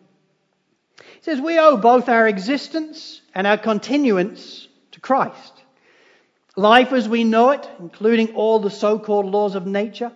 He 0.98 1.22
says, 1.22 1.40
We 1.40 1.58
owe 1.58 1.76
both 1.76 2.08
our 2.08 2.26
existence 2.26 3.20
and 3.34 3.46
our 3.46 3.58
continuance 3.58 4.68
to 4.92 5.00
Christ. 5.00 5.52
Life 6.56 6.92
as 6.92 7.08
we 7.08 7.24
know 7.24 7.50
it, 7.50 7.68
including 7.78 8.34
all 8.34 8.58
the 8.58 8.70
so 8.70 8.98
called 8.98 9.26
laws 9.26 9.54
of 9.54 9.66
nature, 9.66 10.12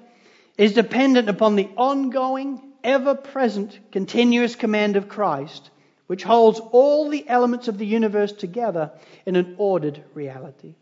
is 0.59 0.73
dependent 0.73 1.29
upon 1.29 1.57
the 1.57 1.69
ongoing, 1.77 2.61
ever 2.83 3.15
present, 3.15 3.79
continuous 3.93 4.57
command 4.57 4.97
of 4.97 5.09
Christ 5.09 5.71
which 6.07 6.23
holds 6.23 6.61
all 6.61 7.09
the 7.09 7.29
elements 7.29 7.69
of 7.69 7.79
the 7.79 7.87
universe 7.87 8.33
together 8.33 8.93
in 9.25 9.37
an 9.37 9.55
ordered 9.59 10.03
reality. 10.13 10.75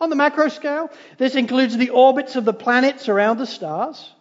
On 0.00 0.10
the 0.10 0.16
macro 0.16 0.48
scale, 0.48 0.90
this 1.18 1.34
includes 1.34 1.76
the 1.76 1.90
orbits 1.90 2.36
of 2.36 2.44
the 2.44 2.52
planets 2.52 3.08
around 3.08 3.38
the 3.38 3.46
stars. 3.46 4.12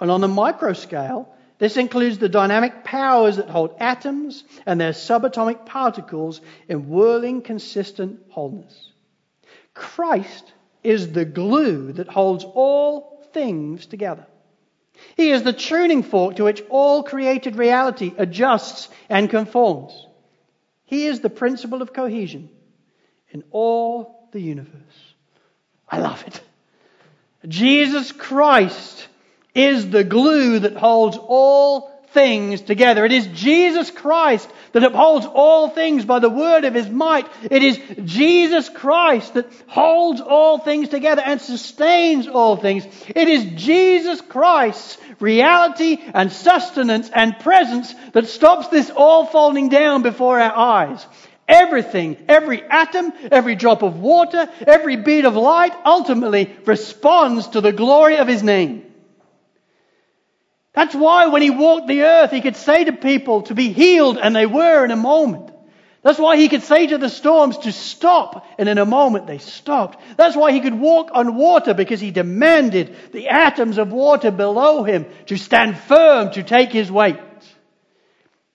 And 0.00 0.10
on 0.10 0.20
the 0.20 0.28
micro 0.28 0.72
scale, 0.72 1.32
this 1.58 1.76
includes 1.76 2.18
the 2.18 2.28
dynamic 2.28 2.82
powers 2.82 3.36
that 3.36 3.48
hold 3.48 3.76
atoms 3.78 4.42
and 4.66 4.80
their 4.80 4.92
subatomic 4.92 5.64
particles 5.64 6.40
in 6.68 6.88
whirling 6.88 7.42
consistent 7.42 8.20
wholeness. 8.30 8.90
Christ 9.74 10.52
is 10.82 11.12
the 11.12 11.24
glue 11.24 11.92
that 11.92 12.08
holds 12.08 12.44
all 12.44 13.24
things 13.32 13.86
together. 13.86 14.26
He 15.16 15.30
is 15.30 15.42
the 15.42 15.52
tuning 15.52 16.02
fork 16.02 16.36
to 16.36 16.44
which 16.44 16.62
all 16.68 17.02
created 17.02 17.56
reality 17.56 18.12
adjusts 18.16 18.88
and 19.08 19.30
conforms. 19.30 19.92
He 20.84 21.06
is 21.06 21.20
the 21.20 21.30
principle 21.30 21.80
of 21.80 21.92
cohesion 21.92 22.50
in 23.30 23.44
all 23.50 24.28
the 24.32 24.40
universe. 24.40 25.14
I 25.88 25.98
love 26.00 26.24
it. 26.26 26.40
Jesus 27.48 28.12
Christ 28.12 29.08
is 29.54 29.90
the 29.90 30.04
glue 30.04 30.60
that 30.60 30.76
holds 30.76 31.18
all 31.18 31.92
things 32.12 32.60
together. 32.60 33.04
It 33.04 33.12
is 33.12 33.26
Jesus 33.28 33.90
Christ 33.90 34.48
that 34.72 34.84
upholds 34.84 35.26
all 35.26 35.70
things 35.70 36.04
by 36.04 36.18
the 36.18 36.30
word 36.30 36.64
of 36.64 36.74
his 36.74 36.88
might. 36.88 37.26
It 37.42 37.62
is 37.62 37.80
Jesus 38.04 38.68
Christ 38.68 39.34
that 39.34 39.50
holds 39.66 40.20
all 40.20 40.58
things 40.58 40.88
together 40.88 41.22
and 41.24 41.40
sustains 41.40 42.28
all 42.28 42.56
things. 42.56 42.86
It 43.08 43.28
is 43.28 43.44
Jesus 43.62 44.20
Christ's 44.20 44.98
reality 45.20 45.98
and 46.14 46.30
sustenance 46.30 47.10
and 47.10 47.38
presence 47.38 47.94
that 48.12 48.26
stops 48.26 48.68
this 48.68 48.90
all 48.90 49.26
falling 49.26 49.68
down 49.68 50.02
before 50.02 50.38
our 50.38 50.54
eyes. 50.54 51.06
Everything, 51.48 52.16
every 52.28 52.62
atom, 52.62 53.12
every 53.30 53.56
drop 53.56 53.82
of 53.82 53.98
water, 53.98 54.48
every 54.66 54.96
bead 54.96 55.24
of 55.24 55.34
light 55.34 55.74
ultimately 55.84 56.54
responds 56.64 57.48
to 57.48 57.60
the 57.60 57.72
glory 57.72 58.16
of 58.16 58.28
his 58.28 58.42
name. 58.42 58.91
That's 60.82 60.96
why 60.96 61.28
when 61.28 61.42
he 61.42 61.50
walked 61.50 61.86
the 61.86 62.02
earth, 62.02 62.32
he 62.32 62.40
could 62.40 62.56
say 62.56 62.82
to 62.82 62.92
people 62.92 63.42
to 63.42 63.54
be 63.54 63.72
healed, 63.72 64.18
and 64.18 64.34
they 64.34 64.46
were 64.46 64.84
in 64.84 64.90
a 64.90 64.96
moment. 64.96 65.52
That's 66.02 66.18
why 66.18 66.36
he 66.36 66.48
could 66.48 66.64
say 66.64 66.88
to 66.88 66.98
the 66.98 67.08
storms 67.08 67.58
to 67.58 67.70
stop, 67.70 68.44
and 68.58 68.68
in 68.68 68.78
a 68.78 68.84
moment 68.84 69.28
they 69.28 69.38
stopped. 69.38 70.00
That's 70.16 70.34
why 70.34 70.50
he 70.50 70.58
could 70.58 70.74
walk 70.74 71.10
on 71.14 71.36
water 71.36 71.72
because 71.72 72.00
he 72.00 72.10
demanded 72.10 72.96
the 73.12 73.28
atoms 73.28 73.78
of 73.78 73.92
water 73.92 74.32
below 74.32 74.82
him 74.82 75.06
to 75.26 75.36
stand 75.36 75.78
firm, 75.78 76.32
to 76.32 76.42
take 76.42 76.72
his 76.72 76.90
weight. 76.90 77.20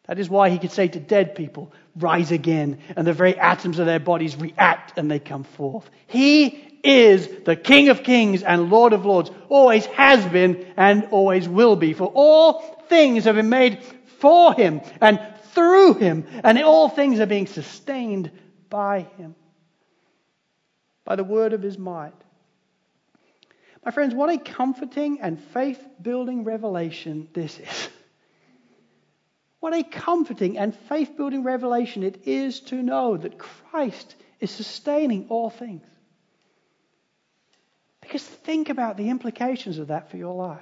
That 0.07 0.19
is 0.19 0.30
why 0.30 0.49
he 0.49 0.59
could 0.59 0.73
say 0.73 0.89
to 0.89 0.99
dead 0.99 1.34
people, 1.34 1.71
rise 1.95 2.34
again, 2.34 2.80
and 2.97 3.07
the 3.07 3.13
very 3.13 3.39
atoms 3.39 3.80
of 3.80 3.86
their 3.86 4.01
bodies 4.01 4.36
react 4.36 4.97
and 4.97 5.09
they 5.09 5.19
come 5.19 5.45
forth. 5.45 5.89
He 6.07 6.66
is 6.88 7.28
the 7.44 7.56
King 7.56 7.90
of 7.90 8.04
kings 8.04 8.44
and 8.44 8.70
Lord 8.70 8.94
of 8.94 9.06
lords, 9.06 9.30
always 9.50 9.86
has 9.88 10.26
been 10.26 10.74
and 10.78 11.08
always 11.12 11.48
will 11.48 11.76
be. 11.76 11.94
For 11.94 12.12
all 12.14 12.62
things 12.88 13.26
have 13.26 13.36
been 13.36 13.50
made 13.50 13.84
for 14.20 14.54
him 14.54 14.82
and 15.02 15.20
through 15.54 15.96
him, 15.96 16.26
and 16.44 16.58
all 16.60 16.88
things 16.88 17.20
are 17.20 17.26
being 17.26 17.48
sustained 17.48 18.32
by 18.70 19.08
him, 19.18 19.36
by 21.04 21.16
the 21.16 21.24
word 21.24 21.54
of 21.54 21.62
his 21.62 21.78
might. 21.78 22.14
My 23.84 23.92
friends, 23.92 24.14
what 24.14 24.30
a 24.30 24.38
comforting 24.38 25.22
and 25.22 25.40
faith 25.40 25.84
building 26.02 26.44
revelation 26.44 27.28
this 27.34 27.60
is. 27.60 27.90
What 29.60 29.74
a 29.74 29.84
comforting 29.84 30.58
and 30.58 30.76
faith 30.88 31.18
building 31.18 31.44
revelation 31.44 32.04
it 32.04 32.28
is 32.28 32.60
to 32.62 32.76
know 32.76 33.18
that 33.18 33.40
Christ 33.40 34.16
is 34.40 34.52
sustaining 34.52 35.28
all 35.30 35.50
things. 35.50 35.82
Because 38.08 38.24
think 38.24 38.70
about 38.70 38.97
the 38.97 39.10
implications 39.10 39.78
of 39.78 39.89
that 39.89 40.10
for 40.10 40.18
your 40.18 40.34
life. 40.34 40.62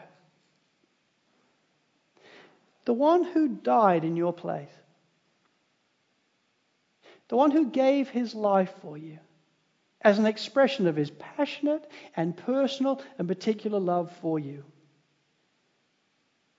The 2.85 2.93
one 2.93 3.23
who 3.23 3.47
died 3.47 4.03
in 4.03 4.15
your 4.15 4.33
place 4.33 4.69
the 7.27 7.35
one 7.35 7.51
who 7.51 7.67
gave 7.67 8.09
his 8.09 8.35
life 8.35 8.73
for 8.81 8.97
you 8.97 9.19
as 10.01 10.19
an 10.19 10.25
expression 10.27 10.85
of 10.85 10.95
his 10.95 11.09
passionate 11.09 11.89
and 12.15 12.37
personal 12.37 13.01
and 13.17 13.27
particular 13.27 13.79
love 13.79 14.15
for 14.21 14.37
you, 14.37 14.63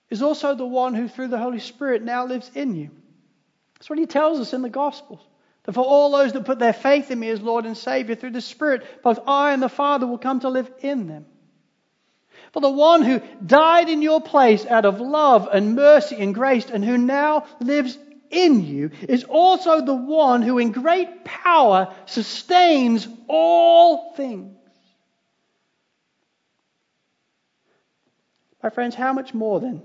is 0.09 0.21
also 0.21 0.53
the 0.53 0.65
one 0.65 0.93
who, 0.93 1.07
through 1.07 1.29
the 1.29 1.37
Holy 1.37 1.59
Spirit, 1.59 2.03
now 2.03 2.25
lives 2.25 2.51
in 2.53 2.75
you. 2.75 2.89
That's 3.75 3.89
what 3.89 3.99
he 3.99 4.05
tells 4.05 4.39
us 4.41 4.53
in 4.53 4.61
the 4.61 4.69
Gospels. 4.69 5.21
That 5.67 5.73
for 5.73 5.85
all 5.85 6.09
those 6.11 6.33
that 6.33 6.45
put 6.45 6.59
their 6.59 6.73
faith 6.73 7.11
in 7.11 7.19
me 7.19 7.29
as 7.29 7.41
Lord 7.41 7.65
and 7.65 7.77
Savior 7.77 8.15
through 8.15 8.31
the 8.31 8.41
Spirit, 8.41 9.03
both 9.03 9.19
I 9.27 9.51
and 9.51 9.61
the 9.61 9.69
Father 9.69 10.07
will 10.07 10.17
come 10.17 10.39
to 10.39 10.49
live 10.49 10.71
in 10.79 11.07
them. 11.07 11.25
For 12.53 12.61
the 12.61 12.71
one 12.71 13.03
who 13.03 13.21
died 13.45 13.89
in 13.89 14.01
your 14.01 14.21
place 14.21 14.65
out 14.65 14.85
of 14.85 15.01
love 15.01 15.49
and 15.51 15.75
mercy 15.75 16.15
and 16.15 16.33
grace 16.33 16.69
and 16.69 16.83
who 16.83 16.97
now 16.97 17.45
lives 17.59 17.97
in 18.29 18.65
you 18.65 18.91
is 19.09 19.25
also 19.25 19.81
the 19.81 19.93
one 19.93 20.41
who 20.41 20.57
in 20.57 20.71
great 20.71 21.25
power 21.25 21.93
sustains 22.05 23.05
all 23.27 24.13
things. 24.13 24.55
My 28.63 28.69
friends, 28.69 28.95
how 28.95 29.11
much 29.11 29.33
more 29.33 29.59
then, 29.59 29.81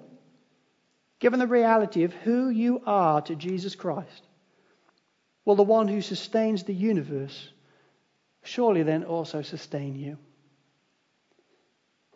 given 1.19 1.41
the 1.41 1.47
reality 1.49 2.05
of 2.05 2.13
who 2.13 2.49
you 2.49 2.83
are 2.87 3.21
to 3.23 3.35
Jesus 3.35 3.75
Christ, 3.75 4.23
will 5.45 5.57
the 5.57 5.63
one 5.63 5.89
who 5.89 6.01
sustains 6.01 6.65
the 6.65 6.75
universe 6.75 7.49
surely 8.45 8.83
then 8.83 9.05
also 9.05 9.43
sustain 9.43 9.97
you? 9.97 10.19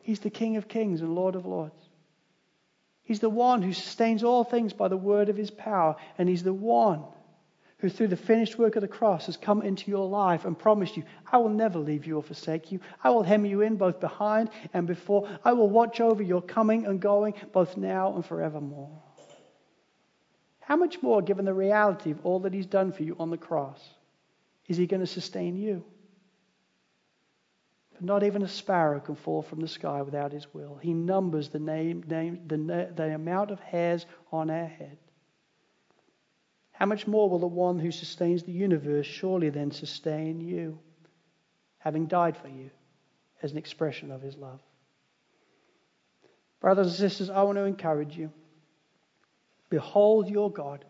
He's 0.02 0.20
the 0.20 0.30
King 0.30 0.56
of 0.56 0.68
kings 0.68 1.00
and 1.00 1.14
Lord 1.14 1.34
of 1.34 1.46
lords. 1.46 1.82
He's 3.06 3.20
the 3.20 3.30
one 3.30 3.62
who 3.62 3.72
sustains 3.72 4.24
all 4.24 4.42
things 4.42 4.72
by 4.72 4.88
the 4.88 4.96
word 4.96 5.28
of 5.28 5.36
his 5.36 5.50
power. 5.50 5.94
And 6.18 6.28
he's 6.28 6.42
the 6.42 6.52
one 6.52 7.04
who, 7.78 7.88
through 7.88 8.08
the 8.08 8.16
finished 8.16 8.58
work 8.58 8.74
of 8.74 8.82
the 8.82 8.88
cross, 8.88 9.26
has 9.26 9.36
come 9.36 9.62
into 9.62 9.90
your 9.92 10.08
life 10.08 10.44
and 10.44 10.58
promised 10.58 10.96
you, 10.96 11.04
I 11.30 11.38
will 11.38 11.50
never 11.50 11.78
leave 11.78 12.04
you 12.04 12.16
or 12.16 12.22
forsake 12.24 12.72
you. 12.72 12.80
I 13.04 13.10
will 13.10 13.22
hem 13.22 13.46
you 13.46 13.60
in 13.60 13.76
both 13.76 14.00
behind 14.00 14.50
and 14.74 14.88
before. 14.88 15.28
I 15.44 15.52
will 15.52 15.70
watch 15.70 16.00
over 16.00 16.20
your 16.20 16.42
coming 16.42 16.84
and 16.84 17.00
going, 17.00 17.34
both 17.52 17.76
now 17.76 18.14
and 18.14 18.26
forevermore. 18.26 19.02
How 20.66 20.74
much 20.74 21.00
more, 21.00 21.22
given 21.22 21.44
the 21.44 21.54
reality 21.54 22.10
of 22.10 22.26
all 22.26 22.40
that 22.40 22.52
he's 22.52 22.66
done 22.66 22.90
for 22.90 23.04
you 23.04 23.14
on 23.20 23.30
the 23.30 23.38
cross, 23.38 23.80
is 24.66 24.76
he 24.76 24.88
going 24.88 24.98
to 24.98 25.06
sustain 25.06 25.56
you? 25.56 25.84
But 27.92 28.02
not 28.02 28.24
even 28.24 28.42
a 28.42 28.48
sparrow 28.48 28.98
can 28.98 29.14
fall 29.14 29.42
from 29.42 29.60
the 29.60 29.68
sky 29.68 30.02
without 30.02 30.32
his 30.32 30.52
will. 30.52 30.76
He 30.82 30.92
numbers 30.92 31.50
the, 31.50 31.60
name, 31.60 32.02
name, 32.08 32.40
the, 32.48 32.90
the 32.96 33.14
amount 33.14 33.52
of 33.52 33.60
hairs 33.60 34.06
on 34.32 34.50
our 34.50 34.66
head. 34.66 34.98
How 36.72 36.86
much 36.86 37.06
more 37.06 37.30
will 37.30 37.38
the 37.38 37.46
one 37.46 37.78
who 37.78 37.92
sustains 37.92 38.42
the 38.42 38.50
universe 38.50 39.06
surely 39.06 39.50
then 39.50 39.70
sustain 39.70 40.40
you, 40.40 40.80
having 41.78 42.06
died 42.06 42.36
for 42.36 42.48
you 42.48 42.70
as 43.40 43.52
an 43.52 43.58
expression 43.58 44.10
of 44.10 44.20
his 44.20 44.36
love? 44.36 44.58
Brothers 46.58 46.88
and 46.88 46.96
sisters, 46.96 47.30
I 47.30 47.44
want 47.44 47.56
to 47.56 47.66
encourage 47.66 48.16
you. 48.16 48.32
Behold 49.68 50.28
your 50.28 50.50
God, 50.50 50.84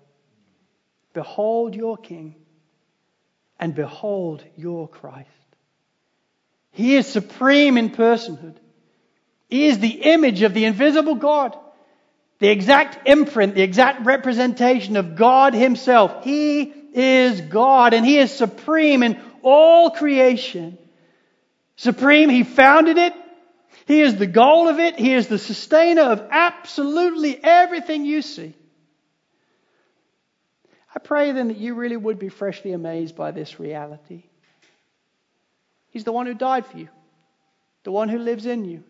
behold 1.13 1.75
your 1.75 1.97
King, 1.97 2.35
and 3.59 3.75
behold 3.75 4.45
your 4.57 4.87
Christ. 4.87 5.31
He 6.73 6.95
is 6.97 7.07
supreme 7.07 7.79
in 7.79 7.91
personhood. 7.91 8.57
He 9.49 9.67
is 9.67 9.79
the 9.79 9.89
image 9.89 10.43
of 10.43 10.53
the 10.53 10.67
invisible 10.67 11.15
God, 11.15 11.57
the 12.39 12.49
exact 12.49 13.09
imprint, 13.09 13.55
the 13.55 13.63
exact 13.63 14.05
representation 14.05 14.97
of 14.97 15.17
God 15.17 15.55
Himself. 15.55 16.23
He 16.23 16.63
is 16.93 17.41
God 17.41 17.95
and 17.95 18.05
He 18.05 18.19
is 18.19 18.31
supreme 18.31 19.03
in 19.03 19.19
all 19.43 19.91
creation. 19.91 20.77
Supreme, 21.77 22.29
He 22.29 22.43
founded 22.43 22.99
it. 22.99 23.15
He 23.87 24.01
is 24.01 24.17
the 24.17 24.27
goal 24.27 24.69
of 24.69 24.79
it. 24.79 24.99
He 24.99 25.15
is 25.15 25.29
the 25.29 25.39
sustainer 25.39 26.03
of 26.03 26.27
absolutely 26.31 27.43
everything 27.43 28.05
you 28.05 28.21
see. 28.21 28.55
Pray 31.07 31.31
then 31.31 31.47
that 31.49 31.57
you 31.57 31.75
really 31.75 31.97
would 31.97 32.19
be 32.19 32.29
freshly 32.29 32.73
amazed 32.73 33.15
by 33.15 33.31
this 33.31 33.61
reality. 33.61 34.25
He's 35.91 36.03
the 36.03 36.11
one 36.11 36.27
who 36.27 36.35
died 36.35 36.67
for 36.67 36.79
you, 36.79 36.89
the 37.85 37.93
one 37.93 38.09
who 38.09 38.19
lives 38.19 38.45
in 38.45 38.65
you, 38.65 38.83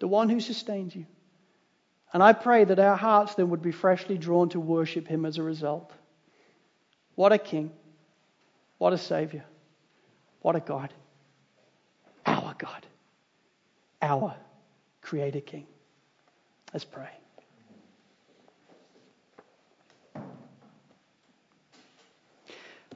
the 0.00 0.06
one 0.06 0.28
who 0.28 0.38
sustains 0.38 0.94
you. 0.94 1.06
And 2.12 2.22
I 2.22 2.34
pray 2.34 2.64
that 2.64 2.78
our 2.78 2.94
hearts 2.94 3.36
then 3.36 3.48
would 3.48 3.62
be 3.62 3.72
freshly 3.72 4.18
drawn 4.18 4.50
to 4.50 4.60
worship 4.60 5.08
him 5.08 5.24
as 5.24 5.38
a 5.38 5.42
result. 5.42 5.90
What 7.14 7.32
a 7.32 7.38
king. 7.38 7.72
What 8.76 8.92
a 8.92 8.98
savior. 8.98 9.44
What 10.42 10.56
a 10.56 10.60
God. 10.60 10.92
Our 12.26 12.54
God. 12.58 12.86
Our 14.02 14.36
creator 15.00 15.40
king. 15.40 15.66
Let's 16.74 16.84
pray. 16.84 17.19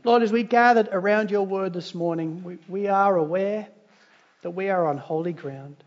Lord, 0.04 0.22
as 0.22 0.30
we 0.30 0.42
gathered 0.42 0.90
around 0.92 1.30
your 1.30 1.46
word 1.46 1.72
this 1.72 1.94
morning, 1.94 2.44
we, 2.44 2.58
we 2.68 2.88
are 2.88 3.16
aware 3.16 3.66
that 4.42 4.50
we 4.50 4.68
are 4.68 4.86
on 4.86 4.98
holy 4.98 5.32
ground. 5.32 5.82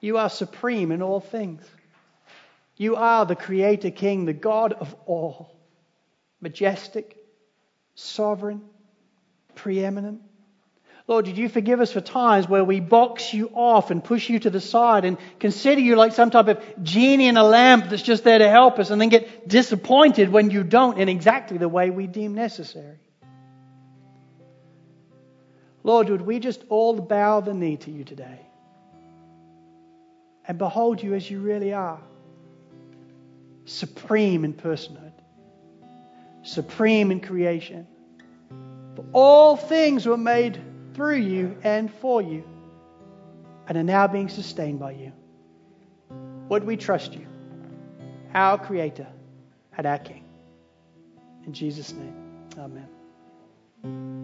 You 0.00 0.18
are 0.18 0.28
supreme 0.28 0.90
in 0.90 1.00
all 1.00 1.20
things. 1.20 1.64
You 2.76 2.96
are 2.96 3.24
the 3.24 3.36
Creator 3.36 3.92
King, 3.92 4.24
the 4.24 4.32
God 4.32 4.72
of 4.72 4.94
all, 5.06 5.56
majestic, 6.40 7.16
sovereign, 7.94 8.62
preeminent. 9.54 10.20
Lord, 11.08 11.24
did 11.24 11.38
you 11.38 11.48
forgive 11.48 11.80
us 11.80 11.92
for 11.92 12.00
times 12.00 12.48
where 12.48 12.64
we 12.64 12.80
box 12.80 13.32
you 13.32 13.48
off 13.54 13.92
and 13.92 14.02
push 14.02 14.28
you 14.28 14.40
to 14.40 14.50
the 14.50 14.60
side 14.60 15.04
and 15.04 15.18
consider 15.38 15.80
you 15.80 15.94
like 15.94 16.12
some 16.12 16.30
type 16.30 16.48
of 16.48 16.60
genie 16.82 17.28
in 17.28 17.36
a 17.36 17.44
lamp 17.44 17.88
that's 17.88 18.02
just 18.02 18.24
there 18.24 18.38
to 18.38 18.48
help 18.48 18.80
us 18.80 18.90
and 18.90 19.00
then 19.00 19.08
get 19.08 19.46
disappointed 19.46 20.30
when 20.30 20.50
you 20.50 20.64
don't 20.64 20.98
in 20.98 21.08
exactly 21.08 21.58
the 21.58 21.68
way 21.68 21.90
we 21.90 22.08
deem 22.08 22.34
necessary? 22.34 22.98
Lord, 25.84 26.08
would 26.08 26.22
we 26.22 26.40
just 26.40 26.64
all 26.68 26.98
bow 26.98 27.40
the 27.40 27.54
knee 27.54 27.76
to 27.76 27.92
you 27.92 28.02
today 28.02 28.40
and 30.48 30.58
behold 30.58 31.00
you 31.00 31.14
as 31.14 31.30
you 31.30 31.38
really 31.38 31.72
are? 31.72 32.00
Supreme 33.64 34.44
in 34.44 34.54
personhood, 34.54 35.12
supreme 36.42 37.12
in 37.12 37.20
creation. 37.20 37.86
For 38.96 39.04
all 39.12 39.56
things 39.56 40.04
were 40.06 40.16
made 40.16 40.60
through 40.96 41.16
you 41.16 41.56
and 41.62 41.92
for 41.92 42.22
you, 42.22 42.42
and 43.68 43.76
are 43.76 43.82
now 43.84 44.06
being 44.06 44.30
sustained 44.30 44.80
by 44.80 44.92
you. 44.92 45.12
Would 46.48 46.64
we 46.64 46.78
trust 46.78 47.12
you, 47.12 47.26
our 48.32 48.56
Creator 48.56 49.06
and 49.76 49.86
our 49.86 49.98
King? 49.98 50.24
In 51.44 51.52
Jesus' 51.52 51.92
name, 51.92 52.48
Amen. 52.58 54.15